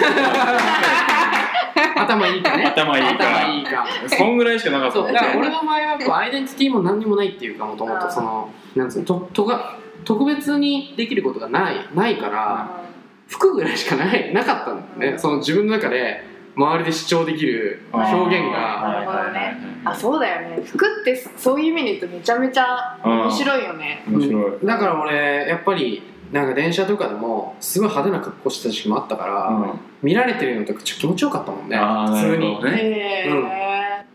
[2.00, 2.66] 頭いいかね。
[2.66, 3.10] 頭いいか。
[3.16, 3.86] 頭いいか。
[4.08, 4.94] そんぐらいしかなかった。
[4.94, 5.04] そう。
[5.04, 12.87] もんだから俺の場合はこうアイデンティティも何にもないっていうかもともとそのなんつうのととが特別にできることがないないから
[13.28, 16.24] 服ぐらいしかないなかったんだよね、その自分の中で
[16.56, 19.32] 周りで主張できる表現が。
[19.34, 20.64] ねあそうだよね。
[20.66, 24.04] 服ってそういう意味で言うとめちゃめちゃ面白いよね。
[24.08, 29.80] 面白い、だから俺やっぱりなんか電車とかでもすごい派手な格好してた時期もあったから、うん。
[30.02, 31.78] 見られてるのとかちょっと気持ちよかったもんね。
[31.78, 32.64] 普通に。
[32.64, 32.84] ねへ
[33.28, 34.06] え、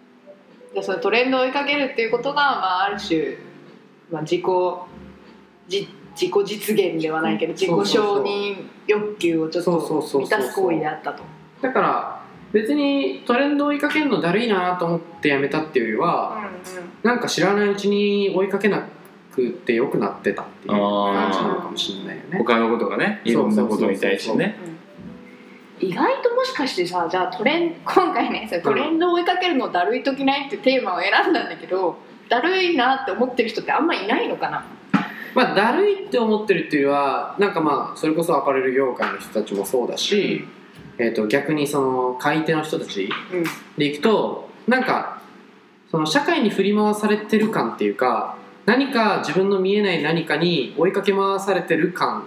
[0.72, 2.42] じゃあそのトレンドを追いかけるっていうことが、ま
[2.83, 3.37] あ、ある種、
[4.11, 4.42] まあ、自己
[5.68, 9.81] じ自己実現ではないけど自己承認欲求をちょっと
[10.18, 11.22] 満たす行為であったと。
[11.61, 12.22] だから
[12.53, 16.51] 別にトレンドを追いかけるのだるいなと思ってやめたっていうよりは、
[17.03, 18.87] なんか知らないうちに追いかけな
[19.35, 22.38] くてよくなってたっていう感じなのかもしれないよね。
[22.38, 24.59] 他のことがねいろんなことに対してね
[25.81, 31.96] 意外ともしかしてさじゃあトレン 今回ねトレンドを追いかけるのだるいときないってテーマを選んだんだけど
[32.29, 34.64] だるいなって思ってる人ってあんまいないのかな？
[35.35, 40.45] まあだるいって思ってるっていうよりはなんかまあそれこそアパレル業界の人たちもそうだし、
[40.99, 43.45] えー、と逆にその買い手の人たちうん。
[43.79, 45.21] でいくとなんか
[45.90, 52.27] その社会に振り回されてる感っていうか何か自分の見えない何かに追いかけ回されてる感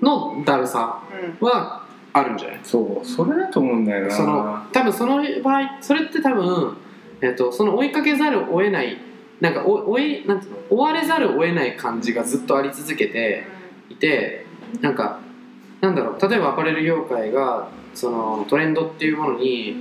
[0.00, 1.02] のだるさ
[1.40, 2.60] はあるんじゃない？
[2.62, 4.10] そうそれだと思うんだよな。
[4.14, 6.76] その多分その場合それって多分、
[7.20, 8.98] えっとその追いかけざるを得ない
[9.42, 10.58] なんかお追いなんていうの？
[10.70, 13.44] 追われざるを得ない感じがずっとあり続けて
[13.90, 14.46] いて
[14.80, 15.18] なんか
[15.80, 16.28] なんだろう？
[16.28, 19.74] 例えばアパレル業界がそのトレンドっていうものに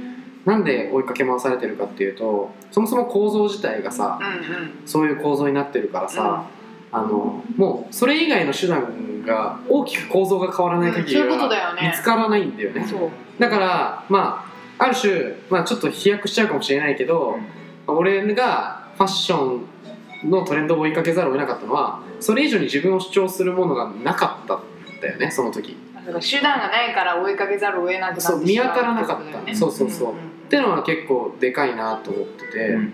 [0.46, 4.72] なんで追いかけ回されてるかっていうとそもそも構造自体がさうんうん。
[4.88, 6.48] そういう構造になってるからさ、
[6.92, 11.90] あのもうそれ以外の手段が大きく構造が変わらない限りそういうことはだよね。
[11.90, 12.88] 見つからないんだよね。
[12.90, 13.10] そう。
[13.38, 14.44] だからま
[14.80, 17.38] あある種、まあ、ちょっと飛躍しちゃうかもしれないけど、
[17.86, 19.60] 俺がファッショ
[20.26, 25.76] ンのトレンドを追いかけざるを得なかったのはそれ以上に自分を主張するものがなかったんだよねその時。
[25.94, 29.42] だから手段がないから追いかけざるを得なくなってそう見当たらなかった。
[29.42, 30.14] ねそうそうそう。
[30.14, 30.20] んん。
[30.20, 32.94] っていうのは結構でかいなと思ってて、うん。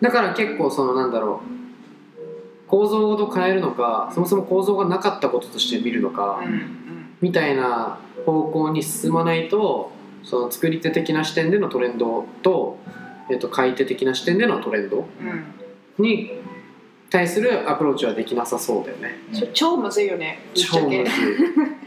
[0.00, 7.16] だから結構そのなんだろう構造ごと変えるのかそもそも構造がなかったこととして見るのか、うんうん。
[7.20, 9.92] みたいな方向に進まないと
[10.24, 12.78] その作り手的な視点でのトレンドと,、
[13.30, 16.04] えっと買い手的な視点でのトレンドうん。
[16.04, 16.32] に
[17.10, 19.18] 対するアプローチはできなさそうだよね。
[19.32, 20.40] それ超むずいよね。
[20.54, 21.04] 超むずい。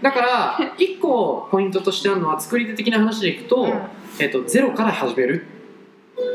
[0.02, 3.82] だから一個ポイントとしてあるのは作り手的な話でいくと,、うん。
[4.20, 5.46] えっとゼロから始める。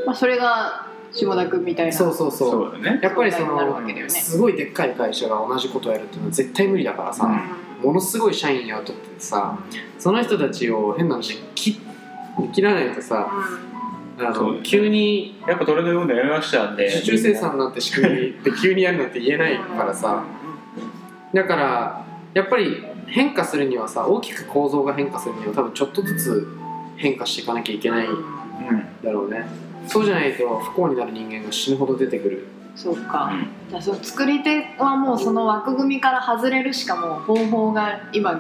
[0.07, 1.93] まあ、それが下田君みたいな。
[1.93, 2.51] そうそうそう。
[2.51, 3.01] そうだね。
[3.03, 4.11] やっぱりそのわけだよね。
[4.11, 7.27] すごいでっかい会社が同じことをやるっていうのは絶対無理だからさ、
[7.83, 9.59] ものすごい社員雇っててさ
[9.99, 11.81] その人たちを変な話切
[12.53, 13.29] 切らないとさ
[14.29, 16.87] あの、急にやっぱトレンド読んでやめましたんで。
[16.87, 20.23] 受注生産なんて仕組みで 急にやるなんて言えないからさ。
[21.33, 22.05] だから
[22.35, 26.49] やっぱり変化するにはさ大きく構造が変化するには多分ちょっとずつ
[26.97, 28.19] 変化していかなきゃいけないんうん
[29.03, 29.47] だろうね。
[29.87, 32.47] そうじゃないと不幸になる人間が死ぬほど出てくる。
[32.75, 33.33] そうか、
[33.69, 38.33] じゃあその作り手はもうその枠組みから外れるしかもう方法が今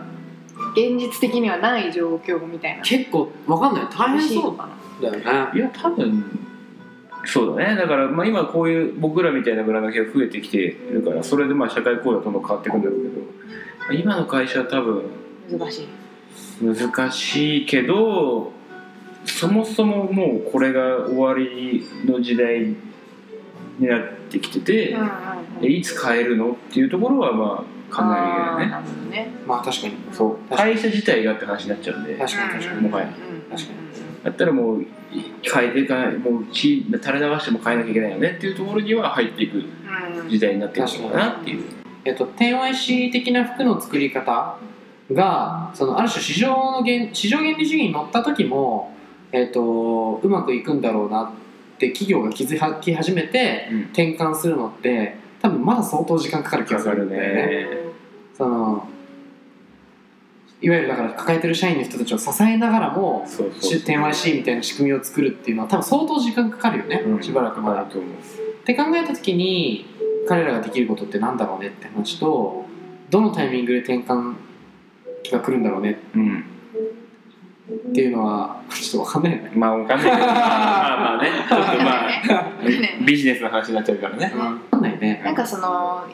[0.75, 2.83] 現実的にはない状況みたいな。
[2.83, 3.87] 結構わかんない。
[3.91, 4.57] 大変そう。
[4.57, 4.71] かな
[5.03, 5.23] だよね
[5.55, 6.39] いや多分
[7.25, 7.77] そうだね。
[7.77, 13.95] だから、まあ、今こういう僕らみたいなブランド系が増えてきてるからそれでまあ社会構造はどんどん変わっていくんだろうけど。
[13.95, 15.05] 今の会社は多分
[15.51, 16.65] 難しい。
[16.65, 18.53] 難しいけど
[19.25, 22.75] そもそももうこれが終わりの時代
[23.79, 24.97] になってきてて、
[25.61, 28.03] でいつ変えるのっていうところはまあ考
[28.61, 29.31] えるほどね。
[29.47, 29.95] まあ確かに。
[30.13, 30.57] そう。
[30.57, 32.17] 会社自体がって話になっちゃうんで。
[32.17, 32.89] 確かに確かに。
[32.89, 33.09] もはや。
[33.51, 33.73] 確か
[34.25, 34.87] だったらもう
[35.43, 39.63] 変えていかないもう血垂れ流しても変えなきゃいけないよねっていうところには入っていく
[40.29, 41.65] 時代になっていくのかなっていう。
[42.05, 44.59] えっと、10YC 的な服の作り方
[45.13, 48.93] がそのある種市場の原市場原理主義に乗った時も、
[49.31, 53.81] えっと、うまくいくんだろうなって企業が気づき始めてうん。
[53.85, 57.69] 転換するのって多分まだ相当時間かかる気がするんだよね。
[58.37, 58.89] その
[60.63, 67.23] いわゆるだから抱えてる社員の人たちを支えながらもそうそう 10YC みたいな仕組みを作るっていうのは多分相当時間かかるよね、うん。
[67.23, 67.83] しばらくまだ。
[67.83, 67.87] っ
[68.65, 69.85] て考えた時に
[70.29, 72.65] 彼らができることってなんだろうねって話と
[73.11, 74.37] どのタイミングで転換
[75.25, 76.45] 期が来るんだろうねうん
[77.91, 79.53] っていうのはちょっと分かんないよね。
[79.55, 80.17] まあわかんないけど。
[80.19, 81.31] まあまあまあね。
[81.31, 82.99] ちょっとまあ ね。
[83.07, 84.33] ビジネスの話になっちゃうからね。
[84.35, 85.23] 分かんないね。
[85.25, 86.05] なんかその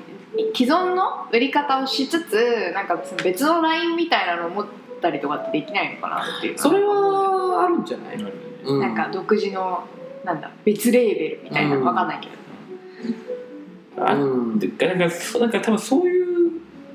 [0.55, 4.67] 既存の売り方をしつつなんかその別のラインみたいなのを持っ
[5.01, 8.77] たりとかってできないのかなっていうそれはあるんじゃない、う。
[8.77, 9.85] ん、なんか独自の
[10.25, 12.29] なんだ別レーベルみたいなうんわかんないけ
[14.01, 14.19] ど、あう
[14.55, 14.59] ん。
[14.59, 16.29] でなんかそうなんか多分そういう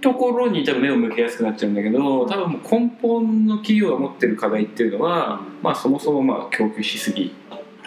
[0.01, 7.33] ところに多分目を向けやすくなっちゃうんだけど多分もう根本の企業が持ってる課題っていうのは、まあ、そもそもまあ供給しすぎ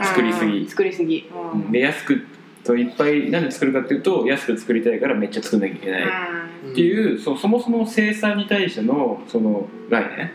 [0.02, 0.58] 作りすぎ。
[0.60, 1.30] うん作りすぎ。
[1.54, 1.72] うん。
[1.72, 2.26] で安く
[2.66, 10.30] といっぱいなんで作るかっていうと安く作りたいからめっちゃ作んなきゃいけない、っていうそそもそも生産に対してのその概念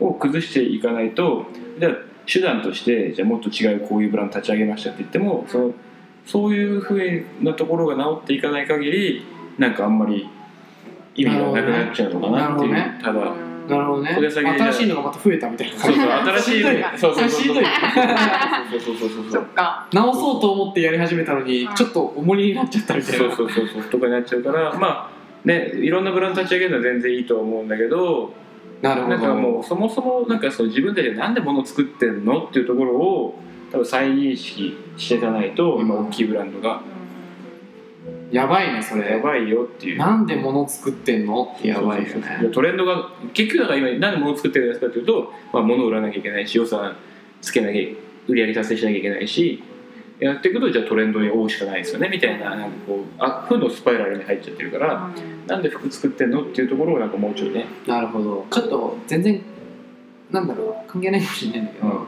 [0.00, 1.46] を崩していかないと
[1.78, 1.92] じゃあ
[2.26, 5.74] 手段としてじゃあもっと違うこういうブランド立ち上げましたって言ってもその
[6.26, 9.22] そういうふうなところが治っていかない限り
[9.58, 10.28] なんかあんまり
[11.14, 13.32] 意味がなくなっちゃうのかなっていう、なるただ、
[13.68, 14.10] なるほどね。
[14.14, 16.62] 新しいのがまた増えたみたいなそうそう新しい
[16.96, 17.40] そうそうそう。
[17.44, 17.60] そう
[18.80, 23.18] そうそうそうそうそっか直そうと思ってやり始めたのにうんちょっと重荷になっちゃったみたいな。
[23.18, 23.82] そうそうそうそう。
[23.84, 28.32] とかになっちゃうからまあねいろんなブランド立ち上げるのは全然いいとは思うんだけど
[28.82, 29.16] なるほど。
[29.16, 33.38] なんかもうそもそもなんかそう自分たちでなんで物作ってんのっていうところを
[33.72, 36.82] 多分再認識していかないと今大きいブランドが
[38.30, 39.08] やばいねそれ。
[39.08, 39.98] やばいよっていう。
[39.98, 41.54] なんで物作ってんの？
[41.56, 42.22] ってやばいよそう。
[42.22, 42.54] そうそうね。
[42.54, 46.96] トレンドが結局だから今なんで物作ってるんですかっていうと、まあ、物を売らなきゃいけないし予算
[47.40, 47.82] つけなきゃ
[48.28, 49.62] 売り上げ達成しなきゃいけないし
[50.18, 55.10] やっていくとじゃあトレンドに追うしかないですよねみたいななんかこうあ負のスパイラルに入っちゃってるから、
[55.46, 56.42] なんで服作ってんの？
[56.42, 58.46] っていうところをなんかもうちょいね、なるほど。
[58.50, 59.40] ちょっと全然
[60.30, 62.06] なんだろう関係ないかもしれないんだけど、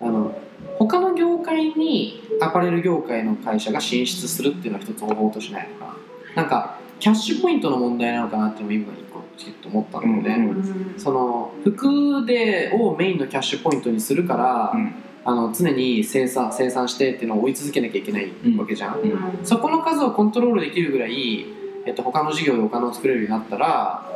[0.00, 0.38] あの
[0.78, 5.96] 他の業界にアパレル業界の会社が進出するっていうのは一つ方法としないのか
[6.34, 6.42] な。
[6.42, 14.94] なんかキャッシュポイントの問題なのかなっていうのも今一個ちょっと思ったので、うんうんその服でをメインのキャッシュポイントにするから、うん。
[15.28, 19.18] あの常に生産生産してっていうのを追い続けなきゃいけないわけじゃん、うん。
[19.42, 21.46] そこの数をコントロールできるぐらい、
[21.84, 24.08] えっと、他の事業でお金を作れるようになったら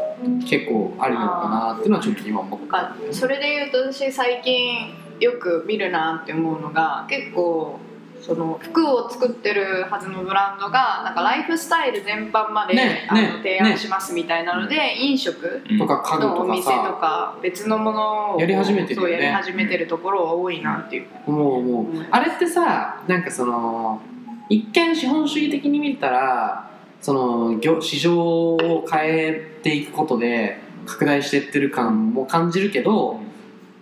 [0.49, 7.79] 結構ありなのかなっていうのはちょっと今思ったあそれで言うと私最近よく見るなって思うのが結構
[8.21, 22.07] その服を作ってるはずのブランドがなんかライフスタイル全般まで、あねねの提案しますみたいなので、飲食うんとか家具とかのお店とさか別のものをやり始めてるやり始めてるところは多いなっていう、思う思う、うん。
[22.11, 24.03] あれってさなんかその
[24.49, 33.19] 一見資本主義的に見たらその業市場を変えていくことで拡大していってる感も感じるけど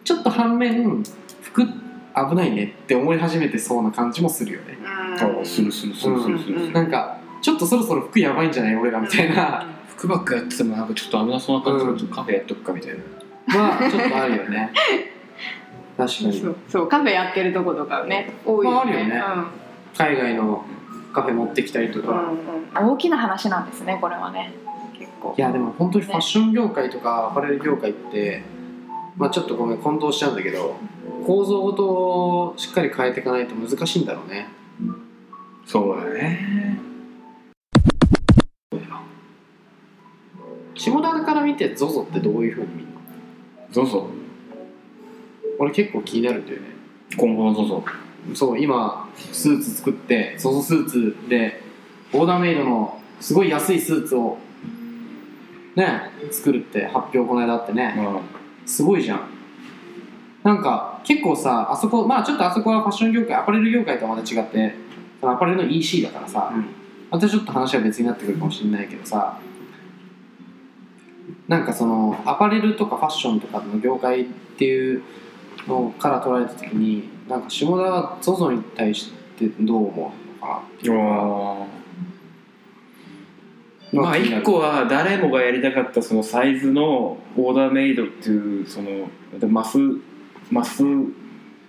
[0.04, 1.02] ちょっと反面
[1.52, 4.78] 服危ないねって思い始めてそうな感じもするよね。
[4.84, 9.66] あするするするするする、うんなんかちょっとそろそろ服やばいんじゃない俺らみたいな。
[9.98, 12.72] 服ばっかやっててもなんかちょっと危なそうな感じで、ちょっとカフェやっとくか。
[12.72, 12.92] みたい
[13.48, 14.72] なはちょっとあるよね。
[15.96, 16.40] 確かに。
[16.40, 19.22] そうそうカフェやってるとことかね多いよね,、まああるよね。
[19.96, 20.64] 海外の
[21.12, 24.52] カフェ持ってきたりとか、うんうんうん、大きな話なんですねこれはね。
[24.96, 25.34] 結構。
[25.36, 28.42] いやでも本当にファッション業界とかアパレル業界って、
[29.18, 30.76] まあ、ちょっとごめん混同しちゃうんだけど
[31.26, 34.46] 構造ごとをしっかり変えていかないと難しいんだろうね。
[35.66, 36.78] そうだね。
[40.74, 42.94] 下田から見て ZOZO ってどういうふうに見るの？
[43.72, 44.08] ゾゾ？
[45.58, 46.68] 俺結構気になるんだよね。
[47.16, 47.84] 今後のゾゾ。
[48.34, 51.60] そう今スーツ作って ZOZO スーツで
[52.12, 54.38] オーダーメイドのすごい安いスーツを
[55.74, 58.37] ね作るって発表この間あってね、まあ
[58.68, 59.20] すごいじゃん。
[60.44, 64.74] なんか結構さあそこまあちょっとあそこはファッション業界アパレル業界とはまた違って
[65.20, 66.78] アパレルの EC だからさ、うん。
[67.10, 69.40] またちょっと話は別になってくるかもしれないけどさ
[71.46, 74.24] なんかそのアパレルとかファッションとかの業界っ
[74.58, 75.02] ていう
[75.66, 81.77] のから捉えた時になんか下田は ZOZO に対してどう思うのかなっていうのが
[83.92, 89.08] まあ一個は誰もがやりたかったそのサイズのオーダーメイドっていうその
[89.48, 89.78] マス
[90.50, 90.82] マス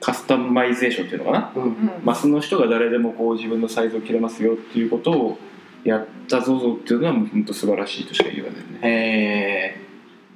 [0.02, 1.52] カスタマイゼーションっていうのかな？
[1.56, 1.64] うん。
[1.64, 5.38] うんマスの人が誰でもこう自分のサイズを着れますよっていうことを
[5.84, 8.80] やった ZOZO っていうのはもう本当素晴らしいとしか言わないね。
[8.82, 9.90] へえ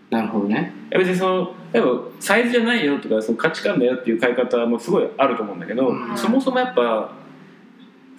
[0.10, 0.74] なるほどね。
[0.92, 6.18] 別にそのやっぱサイズじゃないよとかその価値観だよっていう買い方もすごいあると思うんだけど、うん。
[6.18, 7.12] そもそもやっぱ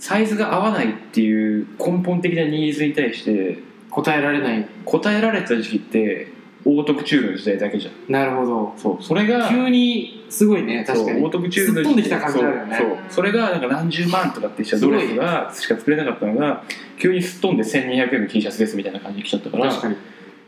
[0.05, 3.57] サイズが合わないっていう根本的なニーズに対して
[3.89, 6.29] 答えられない答えられた時期って
[6.67, 8.13] オートクチュールの時代だけじゃん。
[8.13, 8.75] なるほど。
[8.77, 9.03] そう。
[9.03, 11.25] それが急にすごいね確かに。
[11.25, 12.77] オートクチュールのすっ飛んできた感じあるよね。
[12.77, 12.99] そう。
[13.09, 16.65] それがなんか何十万とかってしたドレスがしか作れなかったのが
[16.99, 19.97] 急にすっ飛んで1200円の T シャツですみたいな感じに来ちゃったから確かに。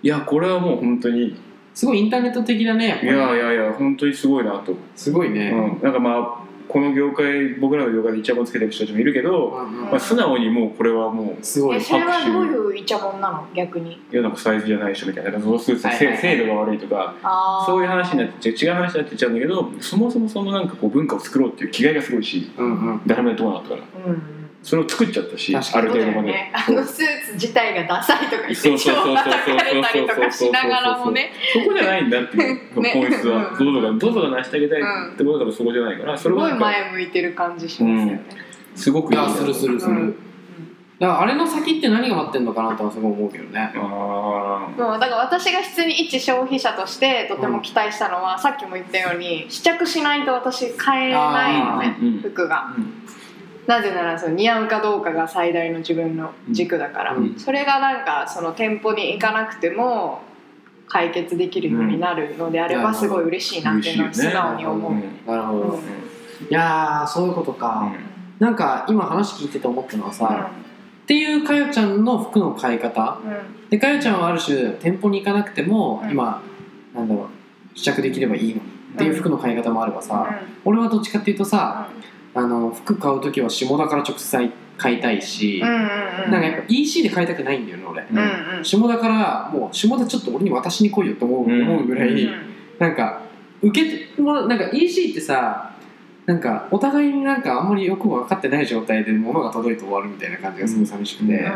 [0.02, 1.34] いやこれはもう本当に
[1.72, 9.81] すごいインターネット的だねやっぱいりやいやいや本当にすごいなと、すごいね、うん、なんかまあこの業界僕らの業界でイチャモンつけてる人たちもいるけど、うんうん。
[9.91, 11.77] まあ、素直にもうこれはもうすごい。
[11.77, 13.47] えそれはどういうイチャモンなの？
[13.55, 13.93] 逆に。
[13.93, 15.41] いやなんかサイズじゃない人みたいな。
[15.41, 16.19] そのスーツのはいはいはい。
[16.19, 17.14] 精度が悪いとか
[17.67, 24.23] そういう話になって違う話になってっちゃうんだけどそもそもそのなんかこう文化を作ろうっていう気概がすごいしうんうん誰もやってこなかったからうん
[24.67, 29.17] それを作っちゃったしある程度まで、ね、あのスーツ自体がダサいとか言ってそうそうそうそう。
[29.17, 31.31] 超叩かれたりとかしながらもね。
[31.53, 32.91] そこじゃないんだっていう ね。
[32.93, 33.59] 本質は、うん。
[33.59, 38.25] どうぞがどうぞが成し遂げたいってことだからそこじゃないからそすごいれはなんか前向いてる感じしますよね、
[38.75, 40.17] すごくいいするするする、うん。
[40.99, 43.73] だからあれの先って何が待ってんのかなとはすごい思うけどね。
[43.77, 52.75] あもうだから私が普通に一消費者としてとても期待したのは、さっきも言ったように試着しないと私買えないのね服が。
[52.77, 53.07] うん
[53.67, 57.39] なぜならその似合うかどうかが最大の自分の軸だから、うん。
[57.39, 60.23] それがなんかその店舗に行かなくても
[60.89, 62.95] 解決できるようになるのであればうん。
[62.95, 65.03] すごい嬉しいなっていうのは素直に思う、うん。
[65.27, 65.79] なるほど、うん。
[65.79, 65.83] い
[66.51, 67.93] やーそういうことか、
[68.39, 70.51] なんか今話聞いてて思ったのはさ、
[71.03, 73.21] っていうかよちゃんの服の買い方。
[73.25, 73.31] うん。
[73.31, 73.37] うん
[73.69, 76.11] でかよちゃんはある種店舗に行かなくても、うん。
[76.12, 76.41] 今
[76.95, 77.23] なんだろ
[77.75, 78.61] う試着できればいいのに
[78.95, 81.89] っていう服の買い方もあればさ、俺はどっちかっていうとさ、
[82.37, 86.30] あの服買う時は下田から直接買いたいし、うんうんうん。
[86.30, 88.64] なんかやっぱ EC で買いたくないんだよね俺、うんうんうん。
[88.64, 91.62] 下田からもう下田ちょっと俺に渡しに来いよと思う,、うん。
[91.62, 92.34] 思うぐらい、うん。
[92.78, 93.22] なんか
[93.62, 95.74] 受けてもらなんか EC ってさ
[96.26, 101.53] なんかお互いになんかあんまりよく分かってない状態で物が届いて終わるみたいな感じがすごい寂しくて、うん。
[101.53, 101.55] っ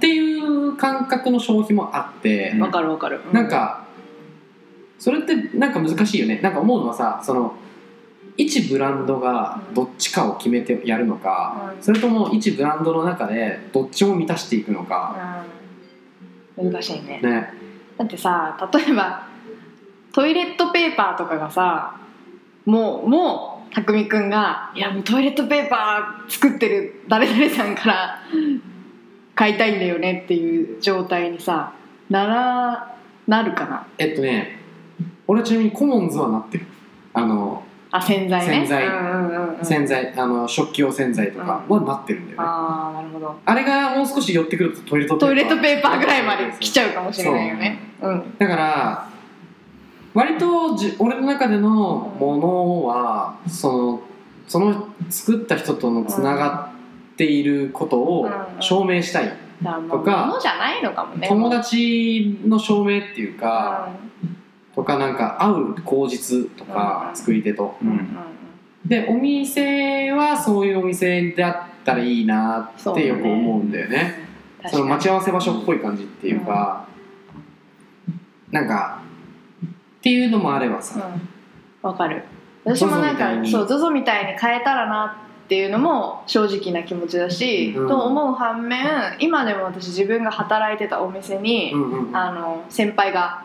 [0.00, 2.62] ていう感覚の消費もあって、うん。
[2.62, 3.86] わかるわかる、なんか
[4.98, 6.40] それってなんか難しいよね。
[6.42, 7.54] なんか思うのはさその
[8.36, 11.82] 一ブランドがどっちかを決めてやるのか、うん。
[11.82, 15.44] それとも一ブランドの中でどっちも満たしていくのか、
[16.56, 16.72] うん。
[16.72, 17.20] 難しいね。
[17.22, 17.52] ね。
[17.96, 19.26] だってさ例えば
[20.12, 21.98] トイレットペーパーとかがさ
[22.64, 28.18] もうもう匠くんが「いやもうトイレットペーパー作ってる誰々さんから
[29.34, 31.72] 買いたいんだよね」っていう状態にさ
[32.10, 33.86] ならなるかな。
[33.98, 34.60] えっとね
[35.26, 36.66] 俺はちなみにコモンズはなってる。
[37.12, 37.62] あの
[37.96, 38.66] あ洗剤ね。
[38.66, 38.86] 洗剤。
[38.86, 39.64] うんうんうんうん。
[39.64, 43.36] 洗剤あの食器用洗剤とかはなってるんだよね、ああなるほど。
[43.44, 47.78] あれがもう少し寄ってくるとトイレットペーパートイレットペーパーぐらいまで来ちゃうかもしれないよね。
[48.02, 48.10] う。
[48.12, 48.36] ん。
[48.38, 49.08] だから
[50.14, 54.00] 割とじ俺の中でのものはその
[54.46, 56.70] その作った人とのつなが
[57.12, 58.30] っていることを
[58.60, 59.36] 証明したい、
[59.90, 61.26] とか物じゃないのかもね。
[61.28, 63.90] 友達の証明っていううか、
[64.22, 64.35] ん
[64.76, 67.74] とかなんか会う口実とか、うん作り手と。
[68.84, 74.20] でお店はそういうお店であったらいいなってよく思うんだよね。
[74.20, 74.26] うん
[74.68, 76.86] その待ち合わせ場所っぽい感じっていうか、
[78.50, 79.02] なんか
[79.64, 81.10] っていうのもあればさ、
[81.84, 81.88] うん。
[81.88, 82.22] わかる。
[82.64, 83.52] 私もなん ZOZO みたいに。
[83.52, 87.88] かそう ZOZO みたいに変えたらなっていうのも正直な気持ちだし、うん。
[87.88, 92.16] と思う反面今でも私自分が働いてたお店に、うんうんうん。
[92.16, 93.44] あの先輩が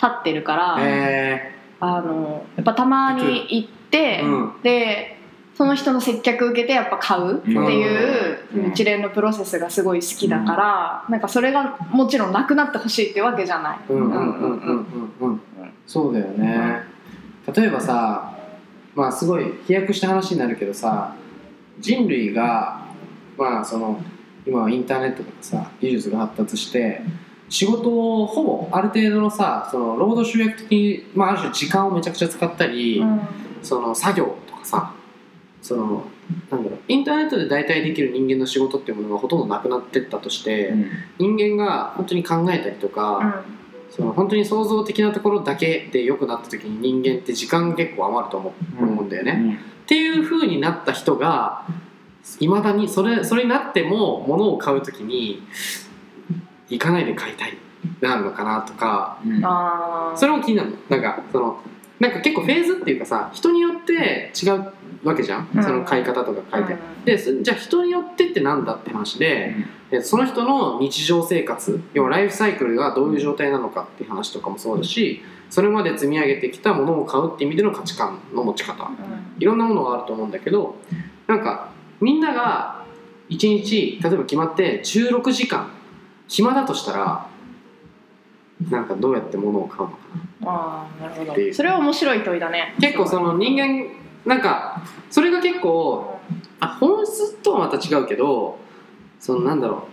[0.00, 4.52] 立ってるから、えあのやっぱたまに行って、うん。
[4.62, 5.16] で
[5.54, 8.70] その人の接客受けてやっぱ買うっていううん。
[8.70, 13.78] 一連のプロセスがすごい好きだから、なんかそれがもちろんなくなってほしいってわけじゃない。
[13.88, 15.30] ー、うんうんうんうんうん。
[15.30, 15.40] うん。
[15.86, 16.82] そうだよね、
[17.54, 18.32] 例えばさ
[18.94, 21.16] まあすごい飛躍した話になるけどさ
[21.80, 22.86] 人類が
[23.36, 24.00] まあその
[24.46, 27.02] 今はインターネットとかさ技術が発達して
[27.50, 33.20] 仕事をほぼある程度のさその労働集約的に、まあ、ある種時間をめちゃくちゃ使ったり、うん。
[33.62, 34.94] その作業とかさ
[35.60, 36.04] その
[36.50, 40.72] なんだろうインターネットで代替できる人間の仕事っていうものがほとんどなくなってったとして、
[41.18, 43.44] 人間が本当に考えたりとか、
[43.90, 49.58] その本当に創造的なところだけで良くなった時に人間って時間結構余ると思う,、思うんだよね。
[49.82, 51.66] っていう風になった人が
[52.38, 55.42] いまだにそれそれになっても物を買う時に
[56.70, 57.56] 行かないで買いたい
[58.00, 60.16] なるのかなとかあー。
[60.16, 60.76] それも気になるの。
[60.88, 61.60] なんかその
[61.98, 64.72] なんか結構フェーズっていうかさ人によって違う
[65.04, 65.62] わけじゃん、うん。
[65.62, 67.04] その買い方とか書いて、うん。
[67.04, 69.54] でそじゃあ人によってってなんだって話で、
[69.90, 78.90] えその人の日常生活要はライフサイクルがどういう状態なのかっていう話とかもそうだしそれまで積み上げてきたものを買うっていう意味での価値観の持ち方。
[79.38, 80.76] いろんなものがあると思うんだけど
[81.26, 82.84] なんかみんなが
[83.30, 85.70] 1日例えば決まって16時間
[86.30, 87.26] 暇だとしたら
[88.70, 89.96] なんかどうやって物を買うのか
[90.44, 91.34] あーなるほど。
[91.52, 92.74] それは面白い問いだね。
[92.78, 93.86] な結構その人間
[94.24, 96.20] なんかそれが結構
[96.60, 98.58] あ本質とはまた違うけど
[99.18, 99.88] そのなんだろ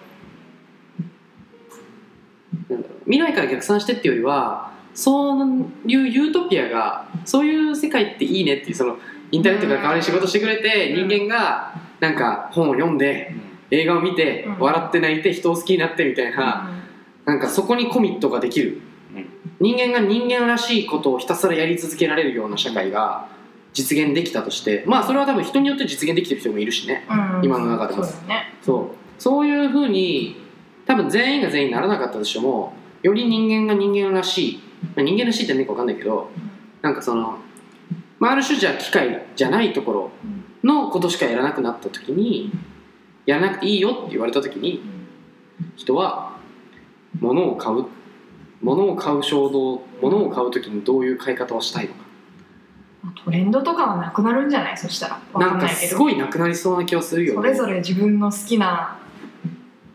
[2.69, 2.73] う。
[2.73, 2.99] なんだろう。
[3.05, 8.97] 未来から逆算してっていうよりはそういうユートピアがそういう世界っていいねっていうその
[9.31, 11.07] インターネットが代わりに仕事してくれてうん。
[11.07, 13.33] 人間がなんか本を読んで
[13.72, 14.59] 映画を見てうん。
[14.59, 16.72] 笑って泣いて人を好きになってみたいな
[17.26, 18.82] なんかそこにコミットができる。
[19.59, 23.28] 人間が人間らしいことをひたすらやり続けられるような社会が
[23.74, 27.05] 実現できたとしてまあそれは多分人によって実現できてる人もいるしね。
[27.09, 27.45] うん。
[27.45, 28.03] 今の中でも。
[28.03, 28.13] そう
[28.61, 29.22] そう。
[29.22, 30.47] そういうふうに
[30.86, 34.59] 多分全員が全員ならなかったとしてもより人間が人間らしい、
[34.95, 36.30] まあ、人間らしいって何か分かんないけど
[36.82, 37.38] なんかその、
[38.20, 40.11] まあ、ある種じゃあ機械じゃないところ
[40.63, 42.51] のことしかやらなくなった時に
[43.28, 44.82] やらなくていいよって言われた時に
[45.75, 46.36] 人は
[47.19, 47.86] 物を買う
[48.63, 52.07] 物を買う衝動物を買う時にどういう買い方をしたいのか。
[53.23, 54.78] トレンドとかはなくなるんじゃない？
[54.78, 55.21] そしたら。
[55.34, 55.88] わなんかかんないけど。
[55.89, 57.38] すごいなくなりそうな気はするよね。
[57.38, 58.97] それぞれ自分の好きな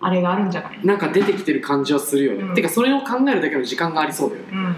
[0.00, 0.80] あれがあるんじゃない？
[0.84, 2.54] なんか出てきてる感じはするよね、うん。
[2.54, 4.48] てかそれを考えるだけの時間がありそうだよね。
[4.52, 4.76] うん。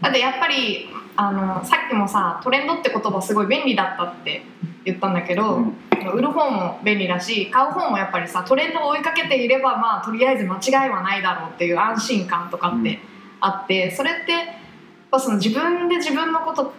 [0.00, 0.88] だってやっぱり
[1.20, 4.42] あのさっきもさトレンドって言葉すごい便利だったって
[4.84, 5.76] 言ったんだけど、うん。
[6.14, 13.00] 売る方も便利だし買う方もやっぱりさトレンドを追いかけていればまあとりあえず間違いはないだろうっていう安心感とかって
[13.40, 14.42] あって、それってやっ
[15.10, 16.72] ぱその自分で自分のこと考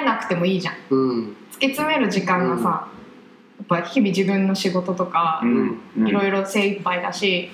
[0.00, 0.74] えなくてもいいじゃん。
[0.90, 1.36] うん。
[1.50, 2.88] 突き詰める時間がさ、
[3.58, 5.80] やっぱ日々自分の仕事とかうん。
[5.98, 6.08] うん。
[6.08, 7.50] いろいろ精一杯だし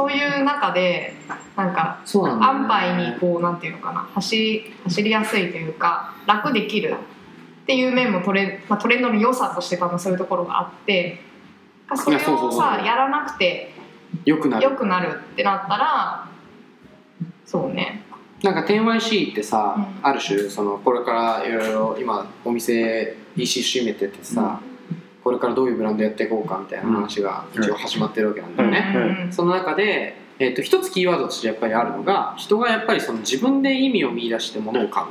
[0.00, 1.12] そういう中で
[1.56, 6.94] なんか安牌にこうなんていうのかな走り走りやすいというか楽できる
[7.64, 11.20] っていう面もトレ,、まあ、トレンドの良さとして多分そういうところがあって
[11.94, 13.74] それをさやらなくて
[14.24, 14.64] よくなる。
[14.64, 16.28] 良くなるってなったら
[17.44, 18.02] そうね。
[18.42, 20.06] なんか 10YC ってさ、うん。
[20.06, 24.62] ある種そのこれからいろいろ今お店 EC 閉めててさ、
[25.22, 35.06] これからどういうブランドやっていこうかみたいな話が一応始まってるわけなんだよね、その中で、えー、と一つキーワードとしてやっぱりあるのが人がやっぱりその自分で意味を見出して物を買う。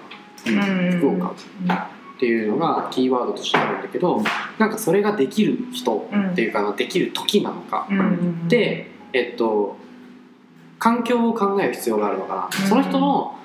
[0.47, 0.99] うん。
[0.99, 1.31] 服を買う。
[1.31, 4.21] っていうのがキーワードとしてあるんだけど
[4.57, 7.87] なんかそれができる人っていうかできる時なのか、
[8.49, 9.77] でえっと
[10.79, 12.67] 環境を考える必要があるのかな、うん。
[12.67, 13.37] その人の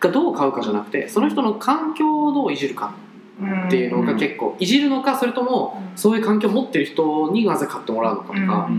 [0.00, 2.94] がどう買うかじゃなくてその人の環境をどういじるか
[3.38, 5.98] っていうのが結構、いじるのかそれともうん。
[5.98, 8.70] そういう環境を持ってる人になぜ買ってもらうのかとか、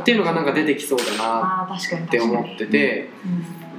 [0.00, 3.10] っていうのがなんか出てきそうだなあー確かにって思ってて、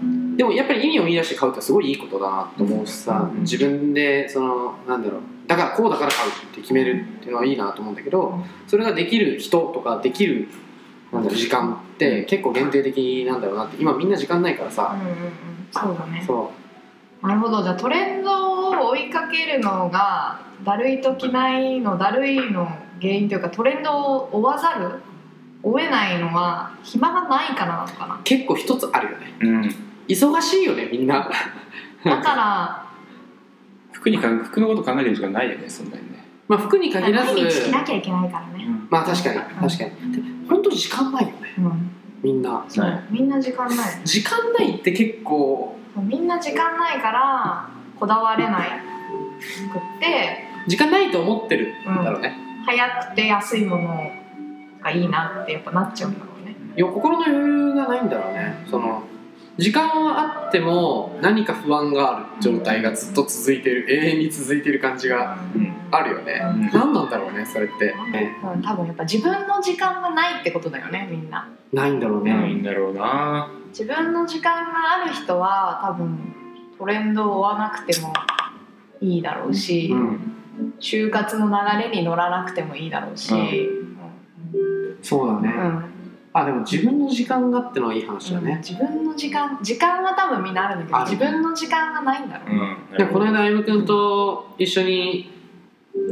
[0.02, 0.38] うん。
[0.38, 3.42] でもやっぱり意味を見出して買うってすごいいいことだなと思うしさ、うん。
[3.42, 10.48] 自分でそのなんだろうだからこうだから買うって決めるっていうのはいいなと思うんだけどそれができる人とかできる
[11.12, 14.96] なんだろう時間って結構限定的なんだろうなって今みんな時間ないからさ、
[15.72, 16.24] そうだね。
[16.26, 16.52] そ
[17.26, 17.64] なるほど。
[17.64, 22.66] じゃあトレンドを追いかけるのがだるいときないのだるいの
[23.02, 25.02] 原因というかトレンドを追わざる
[25.64, 28.16] 追えないのは暇がないからなのかな？
[28.16, 29.34] う結構一つあるよね。
[29.42, 29.76] うん。
[30.08, 31.30] 忙しいよねみんな。
[32.04, 32.86] だから
[33.92, 36.24] 服にか服のこと考えてる時間ないよねそんなにね。
[36.48, 40.12] まあ服に限らず毎日着なきゃいけないからね、まあ確かに確かに。
[40.14, 42.64] で本当に時間ないよねうん、みんな。
[42.70, 43.78] そう、はいみんな時間ない。
[44.06, 47.70] 時間ないって結構みんな時間ないから
[48.00, 48.70] こだわれない。
[49.72, 52.36] くって時間ないと思ってるんだろうね、
[52.66, 54.12] 早くて安いもの
[54.82, 56.56] がいいなってやっぱなっちゃうんだろうね。
[56.76, 58.66] いや心の余裕がないんだろうね。
[58.70, 59.04] その
[59.58, 65.76] 時間はあっても何か不安がある状態がずっと続いてる永遠に続いてる感じがうん。
[65.92, 71.48] あるよね、うん何なんだろうねそれって、ね、うん多分やっぱ自分の時間がないってことだよねみんな。
[71.72, 73.52] ないんだろうね、ないんだろうな。
[73.70, 76.34] 自分の時間がある人は多分
[76.78, 78.14] トレンドを追わなくても
[79.00, 80.34] いいだろうし、うん。
[80.80, 83.34] 就活の流れに乗らなくてもいいだろうし、
[85.02, 85.95] そうだね、うん
[86.38, 95.32] あでも自分の時間がってのはいい話だね、自分の時間時間は多分みんなあるんだけどある自分の時間がないんだろうね、うんでこの間歩夢君と一緒に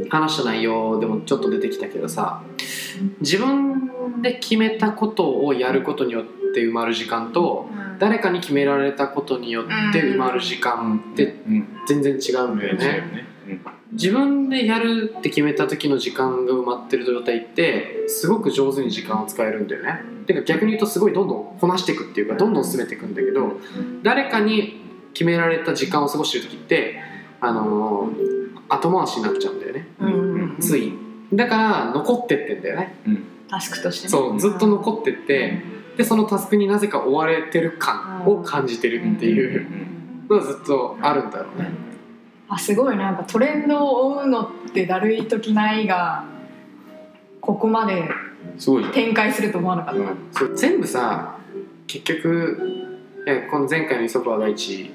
[0.08, 2.42] 話した内容でもちょっと出てきたけどさ
[3.20, 7.98] 自分で決めたことをやることによって埋まる時間とうん。
[7.98, 11.68] 誰かに決められたことによって埋まる時間ってうん。
[11.86, 12.80] 全然違うんだよね。
[12.80, 13.26] そうよね
[13.94, 20.00] 自分でやるって決めた時の時間が埋まってる状態ってすごく上手に時間を使えるんだよね。
[20.26, 23.58] てか逆に言うとすごいどんどんこなしていくっていうかどんどん進めていくんだけど
[24.02, 24.80] 誰かに
[25.12, 27.00] 決められた時間を過ごしてる時って
[27.40, 29.86] あのー後回しになっちゃうんだよね。
[30.00, 30.56] うんうんうん。
[30.58, 30.92] つい。
[31.32, 32.96] だから残ってってんだよね。
[33.48, 34.10] タスクとしてね。
[34.10, 35.62] そうずっと残ってって
[35.96, 39.66] でそのタスクになぜか追われてる感を感じてるっていう
[40.28, 41.70] のがずっとあるんだろうね
[42.48, 46.24] あすごいなんかトレンドを追うのってだるい時ないが
[47.40, 48.08] ここまで
[48.58, 48.84] すごい。
[48.92, 50.56] 展開すると思わなかった、うん。
[50.56, 51.38] 全部さ
[51.86, 52.90] 結局
[53.50, 54.92] この前回の磯川大地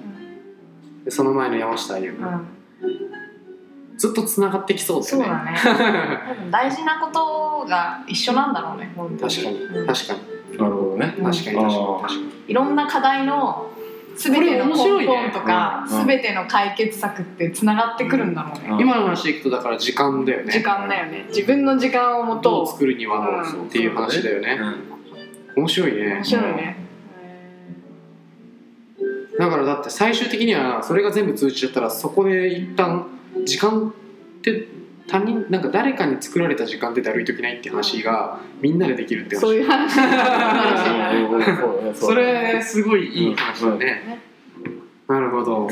[1.03, 2.47] でその前の山下歩夢うん。
[3.97, 5.57] ずっとつながってきそうだよね。
[5.57, 6.19] そうだね。
[6.29, 9.57] 多分大事なことが一緒なんだろうね確かに。
[9.57, 9.87] うん。
[9.87, 10.57] 確かに。
[10.57, 11.15] なるほどね。
[11.17, 11.57] うん確かに。
[11.57, 12.01] 確かに。
[12.01, 13.69] 確かにいろんな課題の
[14.19, 18.79] 全ての根本とか、うんうん全ての解決策ってつながってくるんだろうね、うん。
[18.79, 20.51] 今の話でいくとだから時間だよね。
[20.51, 21.25] 時間だよね。
[21.29, 24.57] 自分の時間をもどうと作るにはうんっていう話だよね。
[25.55, 25.61] うん。
[25.63, 26.15] 面白いね。
[26.15, 26.77] 面白いね、
[29.37, 33.07] だからだって最終的にはそれが全部通じちゃったらそこで一旦
[33.45, 34.67] 時間って
[35.09, 39.41] 他人なんか誰かに作られた時間ってだるいときないって話がみんなでできるって話。
[39.41, 39.95] そういう話。
[41.99, 44.19] それすごいいい話だね、
[45.07, 45.67] なるほど、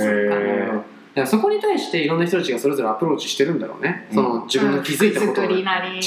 [1.26, 4.16] そこに対していろんな人たちがそれぞれアプローチしてるんだろうね、うん。
[4.16, 6.02] その自分が気づいたことりなりね。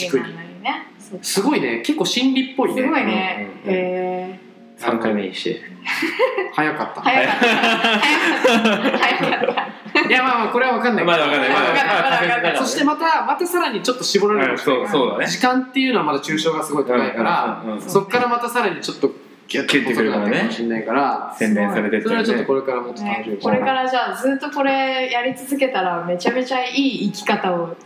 [1.22, 1.82] すごいね。
[1.84, 2.82] 結構心理っぽいね。
[2.82, 4.39] すごいね、うえ
[4.80, 5.60] 3回目にして。
[6.54, 7.00] 早かった。
[7.02, 7.46] 早かった。
[7.46, 8.98] 早かった。
[8.98, 10.08] 早かった。
[10.08, 11.04] いやまあまあこれは分かんない。
[11.04, 11.50] まだわかんない。
[11.50, 11.86] まだわかんない。
[11.86, 12.42] まだわかんない。
[12.42, 15.26] まだそしてまたまたさらにちょっと絞られるそうそうだね。
[15.26, 19.10] 時間っていうのはまだ抽象がすごい高いから、うんうんうんそっからまたさらにちょっと
[19.48, 27.76] ギュッてくるかもしれないから洗練されてっそれはちょっとねこれからもっと楽しみこれからじゃあずっとこれやり続けたらめちゃめちゃいい生き方を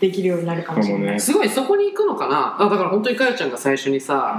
[0.00, 1.18] できるようになるかもしれない、ね。
[1.18, 2.56] すごいそこに行くのかな？
[2.58, 4.38] あだから本当にかよちゃんが最初にさ、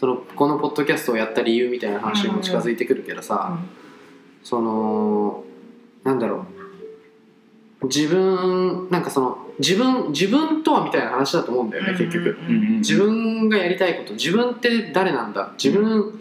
[0.00, 3.58] そのこのポッドキャストをやった理由みたいな話にも近づいてくるけどさ、
[4.42, 5.44] その
[6.04, 6.46] なんだろ
[7.82, 7.86] う。
[7.86, 12.38] 自分なんかその自分自分とはみたいな話だと思うんだよね、結局。
[12.48, 15.52] うんうん自分がやりたいこと自分って誰なんだ？
[15.62, 16.18] 自分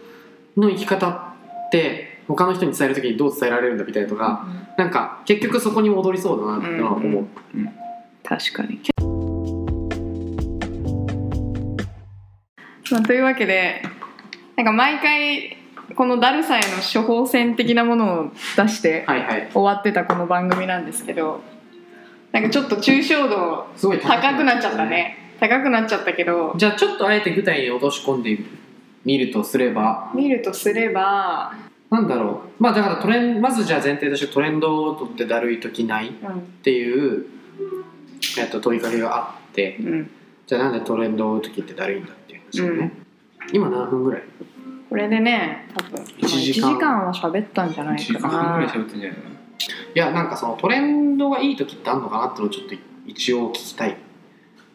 [0.57, 4.45] の生き方って他の人に伝える時にどう伝えられるんだみたいなとか、
[4.77, 7.27] なんか結局そこに戻りそうだなってのは思う、
[8.25, 8.81] 確かに、
[12.91, 13.81] まあ、というわけで
[14.55, 15.57] なんか毎回
[15.95, 19.05] このだるさへの処方箋的なものを出して
[19.53, 21.41] 終わってたこの番組なんですけど
[22.31, 25.17] なんかちょっと抽象度高くなっちゃったね。
[25.39, 26.53] 高くなっちゃったけど。
[26.57, 28.37] じゃあちょっとあえて具体に落とし込んで
[29.03, 30.11] みるとすれば。
[30.13, 31.53] 見るとすれば、
[31.89, 32.63] なんだろう。
[32.63, 36.41] まあだからトレンまずじゃあ前提としてトレンドを取ってだるい時ないっうん。
[36.61, 37.25] ていう、
[38.37, 39.77] えっと、問いかけがあって。
[39.79, 40.11] うん、
[40.45, 42.11] じゃあなんでトレンドを追う時ってだるいんだ
[42.49, 42.91] っていう話だよね、
[43.53, 44.23] 今何分ぐらい？
[44.89, 46.69] これでね多分一時間。
[46.69, 49.29] 1時間は喋ったんじゃない1か時間ぐらいな喋ってんじゃないのい
[49.93, 52.75] やなんかそのトレンドがいい時ってあるのかなってのをちょっと
[53.05, 53.97] 一応聞きたい。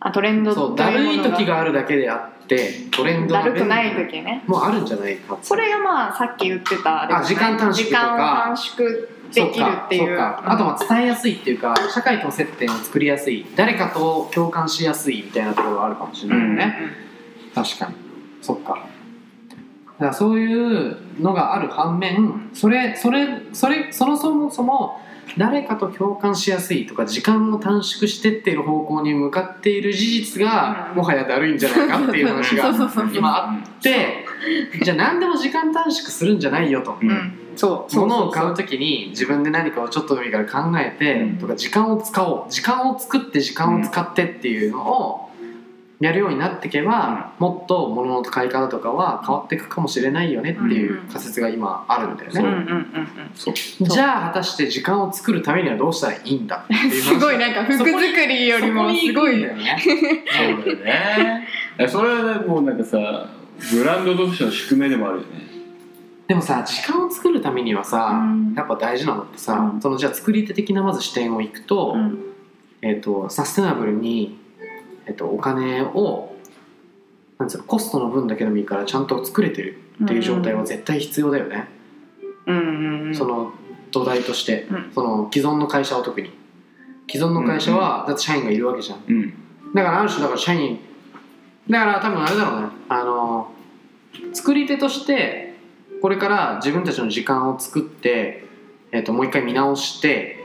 [0.01, 4.45] あトレンドそうだるい時があるだけであってトレンドだがるくない時ね。
[4.47, 8.01] もうあるんじゃないかそれがまあさっき言ってたあれあ時間短縮とか。
[8.01, 8.89] 時間を短縮
[9.33, 10.21] できるっていう。
[10.21, 13.47] あとまあ伝えやすいっていうか社会との接点を作りやすい。
[13.57, 16.77] 誰かと共感しやすいみたいなところがあるかもしれないよね、
[17.55, 17.95] 確かに。
[18.43, 18.87] そっか。
[19.99, 25.01] だからそういうのがある反面それそれそれそのそもそも
[25.39, 30.97] 誰かと共感しやすいとか時間を短縮してっている方向に向かっている事実がうん。
[30.97, 32.71] もはやだるいんじゃないかっていう話が
[33.15, 34.27] 今あって
[34.83, 36.97] じゃあ何でも時間短縮するんじゃないよと。
[37.57, 37.97] そう。
[37.97, 41.37] 物を買う時に自分で何かをちょっとでもいいから考えて、うん。
[41.39, 42.51] とか時間を使おう。
[42.51, 45.24] 時間を作って時間を使ってっていうのを
[46.01, 52.67] やるようになっていけば、もっと物の買い方とかは変わっていくかもしれないよねっていう仮説が今あるんだよね、
[53.81, 59.79] じゃあ果たして時間を作るためにはどうしたらいいんだっていう話すごいなんか服作りよりもすごいよね。
[59.81, 61.49] そうだよね。
[61.89, 63.29] それはもうなんかさ
[63.73, 65.45] ブランドとしての宿命でもあるよね。
[66.27, 68.55] でもさ時間を作るためにはさ、うん。
[68.55, 69.81] やっぱ大事なのってさ、うん。
[69.81, 72.19] そのじゃあ作り手的なまず視点をいくと、うん。
[72.83, 74.39] えー、とサステナブルに、
[75.07, 76.35] えー、とお金を
[77.39, 81.69] なんつうのコストの分だけでもいいからちゃんと作れてるっていう状態は絶対必要だよね、
[82.47, 83.15] うんうんうん。
[83.15, 83.53] その
[83.91, 84.93] 土台として、うん。
[84.95, 86.31] その既存の会社は特に。
[87.11, 89.03] 既存の会社は、だって社員がいるわけじゃん。
[89.07, 89.35] うん。
[89.75, 90.79] だからある種だから社員
[91.69, 92.69] だから多分あれだろうね。
[92.89, 93.51] あの
[94.33, 95.55] 作り手として
[96.03, 98.45] これから自分たちの時間を作って、
[98.93, 100.44] えっともう一回見直して、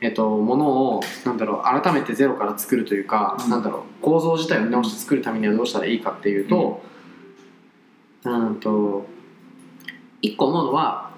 [0.00, 3.50] えっとものをなんだろう改めてゼロから作るというか、うん。
[3.50, 6.82] なんだろう構造自体を見直して作るためにはどうしたらいいかっていうと,、
[8.24, 9.06] うん、と
[10.22, 11.10] 一個思うのは、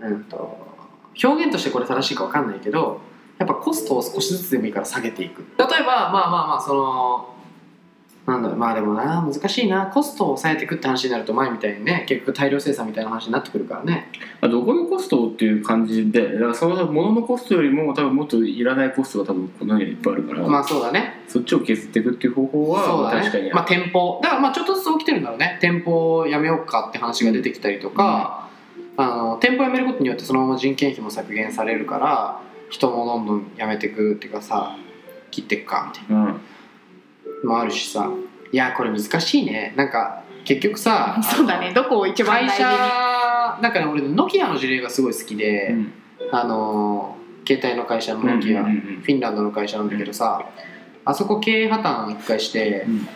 [0.00, 0.58] うん、と
[1.22, 3.00] 表現としてこれ正しいか分かんないけど
[3.38, 5.44] やっぱコストを少しずつでもいいから下げていく。
[5.58, 7.34] 例えばまあまあまあその
[8.28, 9.86] なんだろうまあでもな難しいな。
[9.86, 14.10] コストを抑えていくって話になると前みたいにね結局大量生産みたいな話になってくるからね。
[14.42, 21.24] まあどこのコストっていう感じでだからその物のコストよりも多分もっといらないコストが多分この世にいっぱいあるから、まあそうだね。
[21.26, 24.20] そっちを削っていくっていう方法はそうだ確かにねまあ店舗。
[24.22, 25.58] だからまあちょっとずつ起きてるんだろうね。
[25.62, 28.50] 店舗をやめようかって話が出てきたりとか、
[28.98, 34.76] あの店舗やめることによってそのまま人件費も削減されるから人もどんどん辞めていくっていうかさ
[35.30, 36.24] 切っていくかみたいうん。
[36.24, 36.40] なの
[37.44, 38.10] もあるしさ。
[38.50, 39.74] いやこれ難しいね。
[39.76, 41.72] なんか結局さそうだね。
[41.74, 42.58] どこを一番会大事に？
[42.58, 45.92] 社はなんかね俺ノキアの事例がすごい好きで、うん。
[46.32, 50.50] あのー携帯の会社のノキア、フィンランドの会社なんだけどさ
[51.06, 53.08] あそこ経営破綻一回して、うん。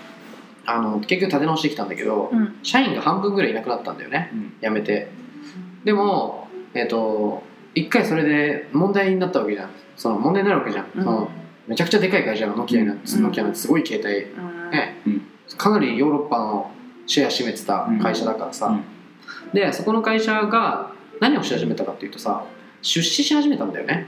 [0.64, 2.58] あの結局立て直してきたんだけど、うん。
[2.62, 4.52] 社員が半分ぐらいいなくなったんだよね、うん。
[4.62, 5.08] 辞めて。
[5.84, 7.42] でもえっ、と
[7.74, 9.70] 一回それで問題になったわけじゃん。
[9.96, 11.04] その問題になるわけじゃん、うん。
[11.04, 11.30] その
[11.66, 13.22] めちゃくちゃでかい会社のノキアになって、うん。
[13.22, 14.30] ノキアなんてすごい携帯。
[14.30, 14.70] うん。
[14.70, 15.22] ね、うん。
[15.56, 16.70] かなりヨーロッパの
[17.06, 18.84] シェア占めてた会社だからさ、うん。
[19.52, 22.44] でそこの会社が何をし始めたかっていうとさ
[22.80, 24.06] 出資し始めたんだよね。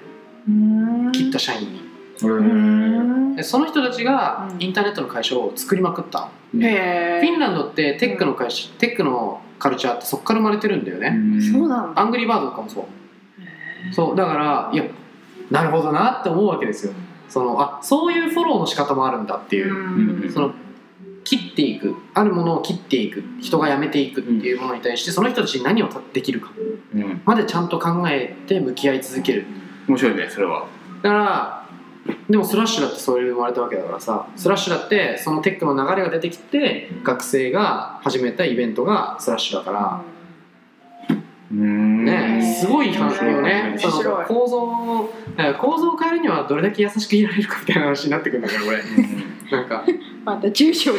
[0.49, 1.13] うん。
[1.13, 1.81] 切った社員に。
[2.23, 3.33] ううん。
[3.33, 4.63] んでその人たちがうん。
[4.63, 6.31] インターネットの会社を作りまくった。
[6.55, 11.93] のへフィンランドってテックの会社、テックのカルチャーってそこから生まれてるんだよね、えそうだ。
[11.97, 12.85] アングリーバードとかもそう。
[13.93, 14.85] そうだからいや
[15.51, 16.93] なるほどなって思うわけですよ
[17.29, 20.55] そのあそういうフォローの仕方もあるんだっていう、うんその
[21.25, 21.97] 切っていく。
[22.13, 26.51] あるものを切っていく人が辞めていくっていうものに対してその人たちに何をできるか。
[26.95, 27.23] うん。
[27.25, 29.47] までちゃんと考えて向き合い続ける。
[29.89, 30.67] 面白いねそれは。
[31.03, 31.65] だから
[32.29, 40.14] でもスラッシュだってそれで生まれたわけだからさスラッシュだってそのテックの流れが出てきて学生が始めたイベントがスラッシュだから、うん
[41.55, 43.71] ねすごい話よね。
[43.71, 43.91] 面そ
[44.27, 48.83] 構造をだから構造を変えるにはどれだけ優しくいられるかみたいな話になってくるんだけどこれ
[49.51, 49.85] なんか。
[50.25, 50.99] また住所構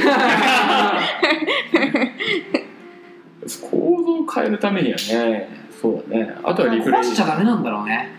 [4.04, 5.50] 造を変えるためにはね
[5.82, 6.36] そうだね。
[6.44, 8.12] あとはリプレイ壊しちゃダメなんだろうね。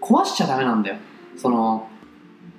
[0.00, 0.96] 壊しちゃダメなんだよ。
[1.36, 1.88] その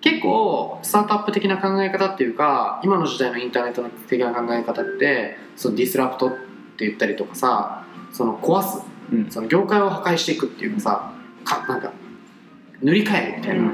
[0.01, 6.31] 結構スタートアップ的な考え方っていうか今の時代のインターネット的な考え方ってそのディスラプトっ
[6.77, 8.77] て言ったりとかさその壊す。
[8.77, 8.98] うん
[9.29, 11.91] その業界を破壊していくっていうかさかなんか
[12.81, 13.71] 塗り替えるみたいな、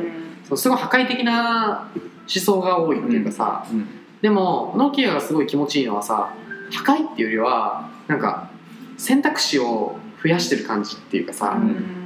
[0.47, 3.87] そうすごい破壊的な思想が多いっていうかさ、うん。
[4.21, 6.33] でもノキアがすごい気持ちいいのはさ
[6.71, 8.49] 破壊っていうよりはなんか
[8.97, 11.59] 選択肢を増やしてる感じっていうかさ、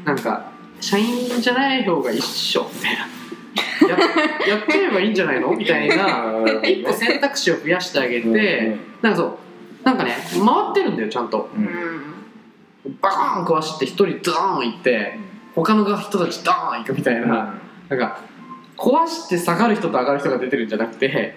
[0.03, 0.51] なんか
[0.81, 3.07] 社員じゃない方が一緒みたいな。
[3.87, 3.97] や
[4.47, 5.55] やっちゃえばいいんじゃないの？
[5.55, 11.49] みたいな一個選択肢を増やしてあげて、なんかそうなんかね回ってるんだよちゃんと
[12.85, 15.19] うんバーン壊して一人ドーン行って
[15.53, 17.59] 他の人たちドーン行くみたいな、
[17.89, 18.21] なんか
[18.77, 21.35] 壊して下がる人と上がる人が出てるんじゃなくて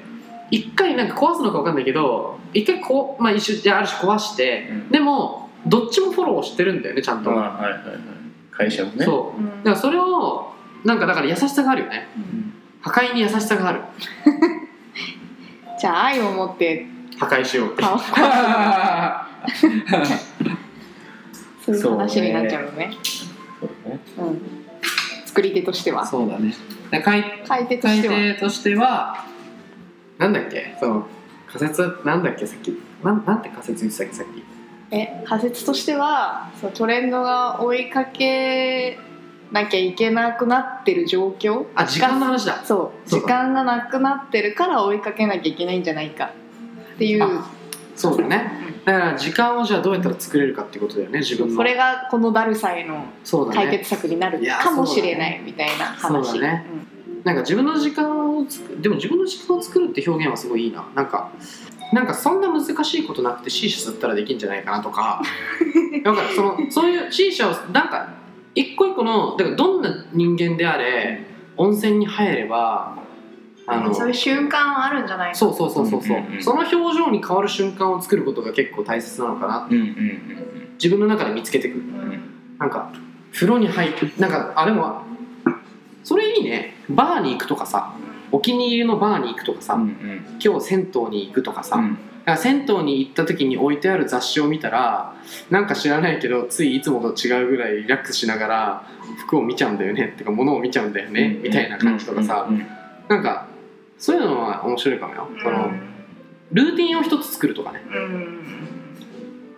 [0.53, 4.88] 一回なんか壊すのか分かんないけど一回こう、まあ、一瞬ある種壊して、うん。
[4.90, 7.82] でもどっちもフォローしてるんだよねちゃんと、はいはいはい。
[8.51, 9.05] 会社もね。
[9.05, 9.43] そう。
[9.64, 10.53] だからそれを
[10.84, 12.07] なんかだから優しさがあるよね。
[12.82, 13.80] 破壊に優しさがある。
[15.80, 16.86] じゃあ愛を持って。
[17.18, 17.82] 破壊しようって。
[17.82, 17.99] 顔
[21.65, 22.93] そういう話になっちゃうのね。
[23.61, 24.01] そうね。
[24.19, 24.41] うん。
[25.27, 26.05] 作り手としては。
[26.07, 26.55] そうだね。
[26.91, 27.25] で買い
[27.69, 28.15] 手としては。
[28.15, 29.25] 手としては
[30.19, 30.77] なんだっけ？
[30.79, 31.07] その
[31.47, 31.99] 仮説？
[32.05, 32.47] なんだっけ？
[32.47, 32.77] さっき。
[33.03, 34.15] なんなんて仮説言ってたっけ？
[34.15, 34.43] さっき。
[34.91, 38.99] え仮説としてはそうトレンドが追いかけ
[39.51, 42.63] なきゃいけなくなってる状況あ時間の話だ。
[42.65, 43.09] そう。
[43.09, 46.33] 時間がなくなってるから追いかけなきゃいけないんじゃないか
[46.95, 47.51] っていうあ
[47.95, 48.53] そうだね。
[48.84, 51.57] だから時間をじゃあどうやったら作れるかっていうことだよね自分の。
[51.57, 53.07] それがこのだるさへの
[53.53, 56.30] 解決策になるかもしれないみたいな話。
[56.30, 56.66] そうだね。
[57.24, 60.84] なんか自分の時間を作でも自分の時間を作るって表現はすごいいいな。
[60.95, 61.30] なんか
[61.93, 65.22] なんかそんな難しいことなくて C 社吸ったらできんじゃないかなとか。
[66.03, 68.09] だからそのそういう C 社をなんか
[68.55, 71.24] 一個一個のだからどんな人間であれ
[71.57, 72.97] 温泉に入れば
[73.67, 76.03] あのそういう瞬間はあるんじゃないかそうそうそうそう。
[76.03, 76.43] そう、うんうんうん。
[76.43, 81.81] その表情に変わる瞬間を作ることが結構大切なのかなうんうん自分の中で見つけてくる。
[81.81, 82.23] うん
[82.59, 82.93] なんか
[83.33, 85.03] 風呂に入ってなんかあでも
[86.05, 86.75] それいいね。
[86.89, 87.95] バーに行くとかさ
[88.31, 90.39] お気に入りのバーに行くとかさ、うんうん。
[90.43, 91.95] 今日銭湯に行くとかさ、うん。
[91.95, 92.03] だか
[92.33, 95.15] ら銭湯に行った時に置いてある雑誌を見たら
[95.51, 98.87] なんか知らないけどついいつもと違うぐらいリラックスしながら
[99.27, 100.13] 服を見ちゃうんだよね。
[100.15, 102.67] ってか物を見ちゃうんだよね、みたいな感じとかさ、うんうん。
[103.09, 103.47] なんか
[104.03, 105.70] そういうのは面白いかもよ、その
[106.50, 107.94] ルーティンを一つ作るとかね、うん。
[107.94, 108.38] うん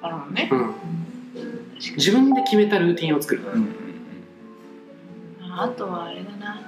[0.03, 0.51] なるほどね。
[0.53, 0.75] うん、
[1.97, 3.75] 自分で決めたルーティンを作る、うん
[5.57, 6.61] あとはあれだな。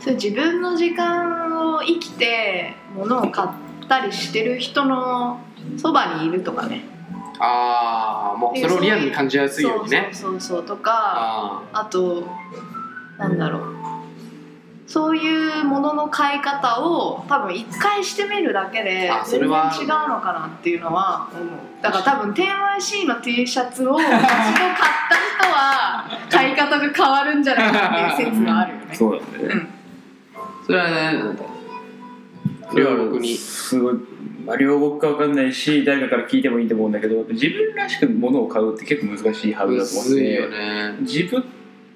[0.00, 3.48] それ自分の時間を生きて物を買っ
[3.88, 5.40] たりしてる人の
[5.78, 6.84] そばにいるとかね。
[7.38, 10.10] ああもうそれをリアルに感じやすいようにね。
[10.12, 12.28] そうそうそうそうとかああと
[13.18, 13.81] なんだろう
[14.92, 21.30] そういうものの買い方を多分一回してみるだけで全然違うのかなっていうのは
[21.80, 24.28] だから多分 10YC の T シャツを一度買った
[25.40, 28.94] 人は買い方が変わるんじゃないかっていう説があるよね。
[28.94, 29.66] そうだね。
[30.34, 31.42] あそれはねなんだ
[32.70, 33.94] それは僕にすごい
[34.44, 40.96] まあ、両国か分かんないし誰かから聞いてもいいと思うんだけど自分らしく物を買うって結構難しいハードルだと思ってむずいよね。
[41.00, 41.44] 自分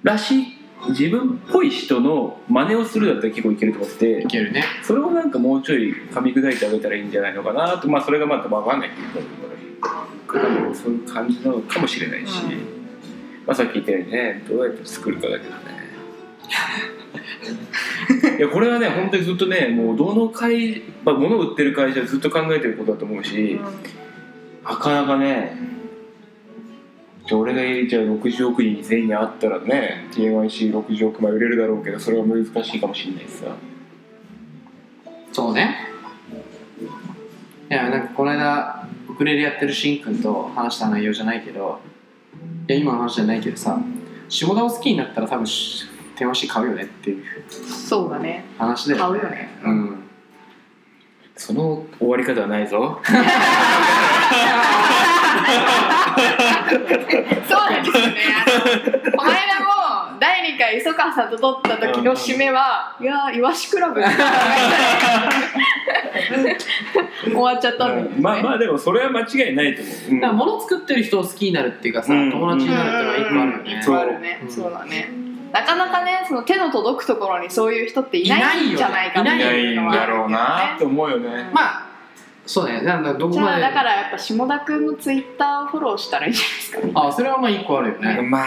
[0.02, 0.55] らしい
[0.88, 4.64] 自分っぽい人の真似をするだったら結構いけると思ってていけるね。
[4.82, 9.26] それをなんかもうちょい噛み砕いてあげたらいいんじゃないのかなとまあそれがまた分かんないけど
[10.74, 12.50] そういう感じなのかもしれないし、うん。
[13.46, 15.76] まあさっき言ったようにねどうやって作るかだけどね。
[18.38, 23.58] いやこれはね本当にずっとねもうどの会、まあ、物を売ってる会社はずっと考えてることだと思うし、
[24.64, 25.75] なかなかね
[27.26, 33.46] じゃあ俺がじゃあ60億人全員に会ったらね TNYC60 億枚売れるだろうけどそれは難しいかもしれないしさ。
[35.32, 35.76] そうね。
[37.68, 41.80] いやなんかこの間ウクレレやってるしんくんと話した内容じゃないけど
[42.68, 43.76] いや今の話じゃないけどさ
[44.28, 45.84] 下田を好きになったら多分し
[46.16, 48.44] 電話して買うよねっていうそうだね。
[48.56, 49.48] 話で買うよね。
[49.64, 49.96] うん。
[51.36, 53.00] その終わり方はないぞ
[60.66, 64.00] 回磯川さんと撮った時の締めは「いやーイワシクラブ」
[67.24, 68.10] 終わっちゃったんだよね。
[68.20, 70.20] まあまあでもそれは間違いないと思う、うん。
[70.20, 72.30] だから物作ってる人を好きになるっていうかさ、うん。
[72.30, 74.50] 友達になるっていうのは一個あるよね、うん。
[74.52, 74.68] そうあるね、うん。
[74.68, 75.08] そうだね。
[75.52, 80.36] なかなかねその手の届くところにそういう人っていないんじゃないかっていないいうのはあるよね。
[80.74, 81.50] って思うよね。
[81.52, 81.85] まあ
[82.46, 82.80] そうね。
[82.82, 86.92] なんだどこじゃあまでだからやっぱ下田君のツイッターをフォローしたらいいんじゃないですかね。
[86.94, 88.44] あそれはまあ一個あるよね、まあ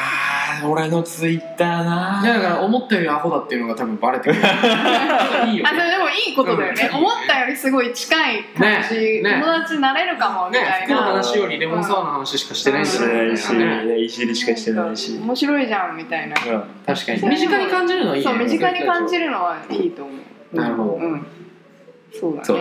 [0.66, 2.22] 俺のツイッターな。
[2.24, 4.42] いやだから思ったよりアホだっていうのが多分バレてくる。
[5.52, 6.98] いいよあそれでもいいことだよね、うん。
[7.00, 9.42] 思ったよりすごい近い感じ、ねね。
[9.42, 12.86] 友達になれるかもみねたいな、服の話よりレモンサワーの話しかしてないん。
[12.86, 16.36] じゃないしかな、ね、いじりしかしてないし、面白いじゃんみたいな。
[16.86, 17.30] 確かに。
[17.30, 18.32] 身近に感じるのはいいね。
[18.32, 20.14] そう身近に感じるのはいいと思
[20.54, 20.56] う。
[20.56, 20.90] なるほど。
[20.94, 21.28] うん。
[22.20, 22.46] そうだね。
[22.46, 22.56] そ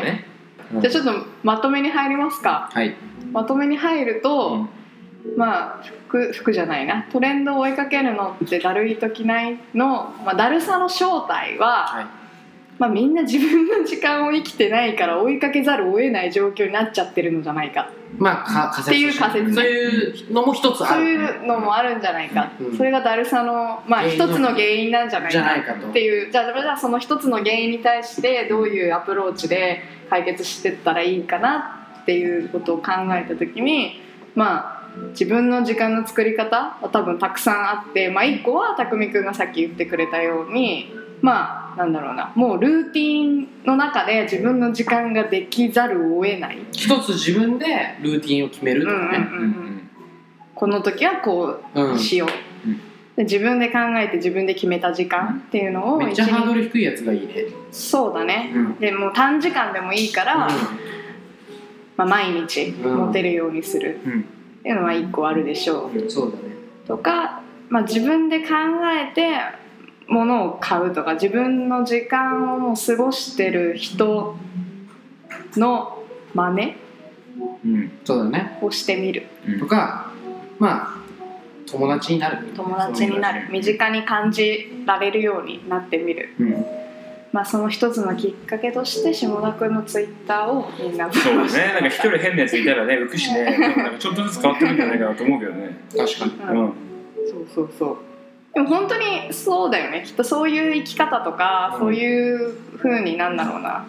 [0.73, 1.13] じゃあちょっと
[1.43, 2.71] まとめに入りますか。
[2.73, 2.95] はい。
[3.33, 4.67] まとめに入ると、
[5.37, 7.07] まあ服服じゃないな。
[7.11, 12.18] トレンドを追いかけるのってだるい時ないの、まあ、だるさの正体は、はい
[12.79, 17.91] まあ、みんな自分の時間を生きてないから追いかけざるを得ない状況になっちゃってるのじゃないか。
[18.17, 19.55] まあか仮説っていう仮説ね。
[19.55, 22.77] そういうのも一つあそうる、いうのもあるんじゃないか、うん。
[22.77, 25.89] それがだるさの、まあ、一つの原因なんじゃないじゃかないかと。
[25.89, 26.31] っていう。
[26.31, 34.01] じゃあじゃあその一つの原因に対してどういうアプローチで解決してったらいいかなっていうことを考えた時に
[34.35, 34.79] まあ
[35.11, 42.33] 自分の時間の作り方は多分たくさんあって、まあ、一個は匠くんがさっき言ってくれたようにまあなんだろうな。
[42.35, 47.67] もうルーティンの中で自分の時間ができざるを得ない、一つ自分で
[48.03, 49.79] ルーティンを決めるとかね、うんうんうん
[50.55, 52.81] この時はこうんうしよう、うん。
[53.15, 58.75] で自分で考えて自分で決めた時間っていうのをめっちゃハードル低いやつがいいね、そうだね、うん。
[58.81, 60.49] でもう短時間でもいいから、
[61.97, 64.01] まあ、毎日持てるようにする。
[64.05, 64.21] うん。
[64.21, 64.25] っ
[64.63, 66.11] ていうのは一個あるでしょう、うん。
[66.11, 66.57] そうだね。
[66.89, 68.55] とか、まあ、自分で考
[69.01, 69.31] えて
[70.09, 74.37] 物を買うとか自分の時間を過ごしてる人
[75.57, 76.03] の
[76.35, 76.77] 真似
[77.65, 77.93] うん。
[78.05, 78.59] そうだね。
[78.63, 79.27] をしてみる。
[79.47, 79.61] うん。
[79.61, 80.11] とか
[80.59, 80.99] まあ
[81.71, 82.49] 友達になる。
[82.55, 83.49] 友達になる。
[83.51, 86.67] 身近に感じられるようになってみる、うん。
[87.31, 91.73] まあ、その一つのきっかけとして下田君のツイッターをみんなそうだね。
[91.75, 93.59] なんか一人変なやついたらね浮くしね。
[94.01, 95.79] ちょっとずつ変わってるんじゃないかなと思うけどね。
[95.95, 96.33] 確かに。
[96.33, 96.65] うん。
[96.65, 96.73] うん。
[97.31, 98.08] そうそうそう
[98.55, 100.05] でも本当にそうだよね。
[100.07, 101.81] きっとそういう生き方とか、うん。
[101.81, 103.87] そういう風になんだろうな。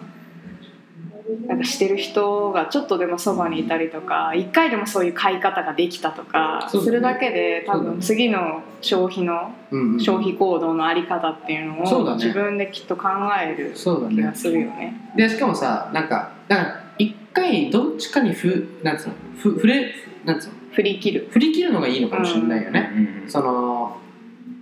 [1.46, 15.12] なんかしてる人がちょっとでもそばにいたりとか一回でもそういう買い方ができたとかするだけで多分次の消費のうんうん消費行動のあり方っていうのを自分できっと考える気がするよね。
[15.14, 19.14] でしかもさなんかだから一回どっちかにふなんつうの？
[19.38, 19.94] ふ触れ
[20.24, 20.54] なんつうの？
[20.72, 21.28] 振り切る。
[21.30, 23.30] 振り切るのがいいのかもしれないよね、うん。
[23.30, 23.99] その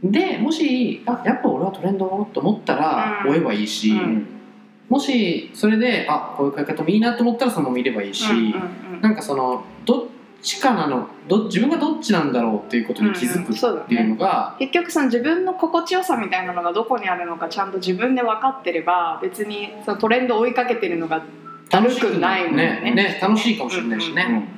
[0.03, 3.33] でもしあやっぱ俺はトレンドをと思ったらうん。
[3.33, 4.27] 追えばいいし、うん。
[4.89, 10.05] もしそれであこういう買い方もいいなと思ったらそのまま見ればいいし、うんうんうんなんかそのどっ
[10.43, 13.85] ちかなのど自分がどっちなんだろうっていうことに気づくうんうんそうだね。
[13.85, 21.25] っていうのが、結局その自分の心地よさみたいなのがどこにあるのかちゃんと自分で分かってれば別にそのトレンドを追いかけてるのが
[21.71, 22.81] だるくないもんね。
[22.83, 22.91] ね。
[22.93, 24.49] ね楽しいかもしれないしね、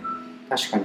[0.49, 0.85] 確かに。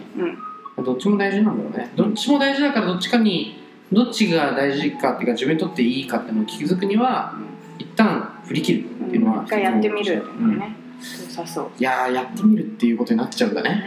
[0.77, 0.83] うん。
[0.83, 1.93] どっちも大事なんだろうね。
[1.95, 7.33] どっちも大事だからどっちかにどっちが大事かっていうか自分にとっていいかっていうのを気づくには
[7.77, 10.59] 一旦振り切るっていうのは一回やってみるっていうのうん。
[10.59, 11.71] ね良さそう。
[11.77, 13.83] いやーやってみるっていうことになっちゃうんだね。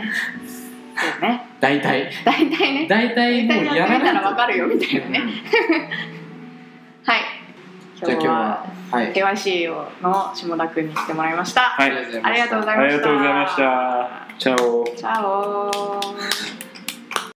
[0.97, 1.47] そうね。
[1.61, 2.11] 大体。
[2.25, 2.87] 大体ね。
[2.89, 4.29] 大体もうやらないと。
[4.29, 5.21] 分かるよみたいなね。
[7.05, 7.21] はい。
[8.01, 9.07] 今日はははい。
[9.09, 11.91] 険しいよの下田くんに来てもらいました、はい。
[12.23, 12.89] ありがとうございました。
[12.89, 14.27] ありがとうございました。
[14.39, 14.85] チャオ。
[14.97, 16.68] チャオ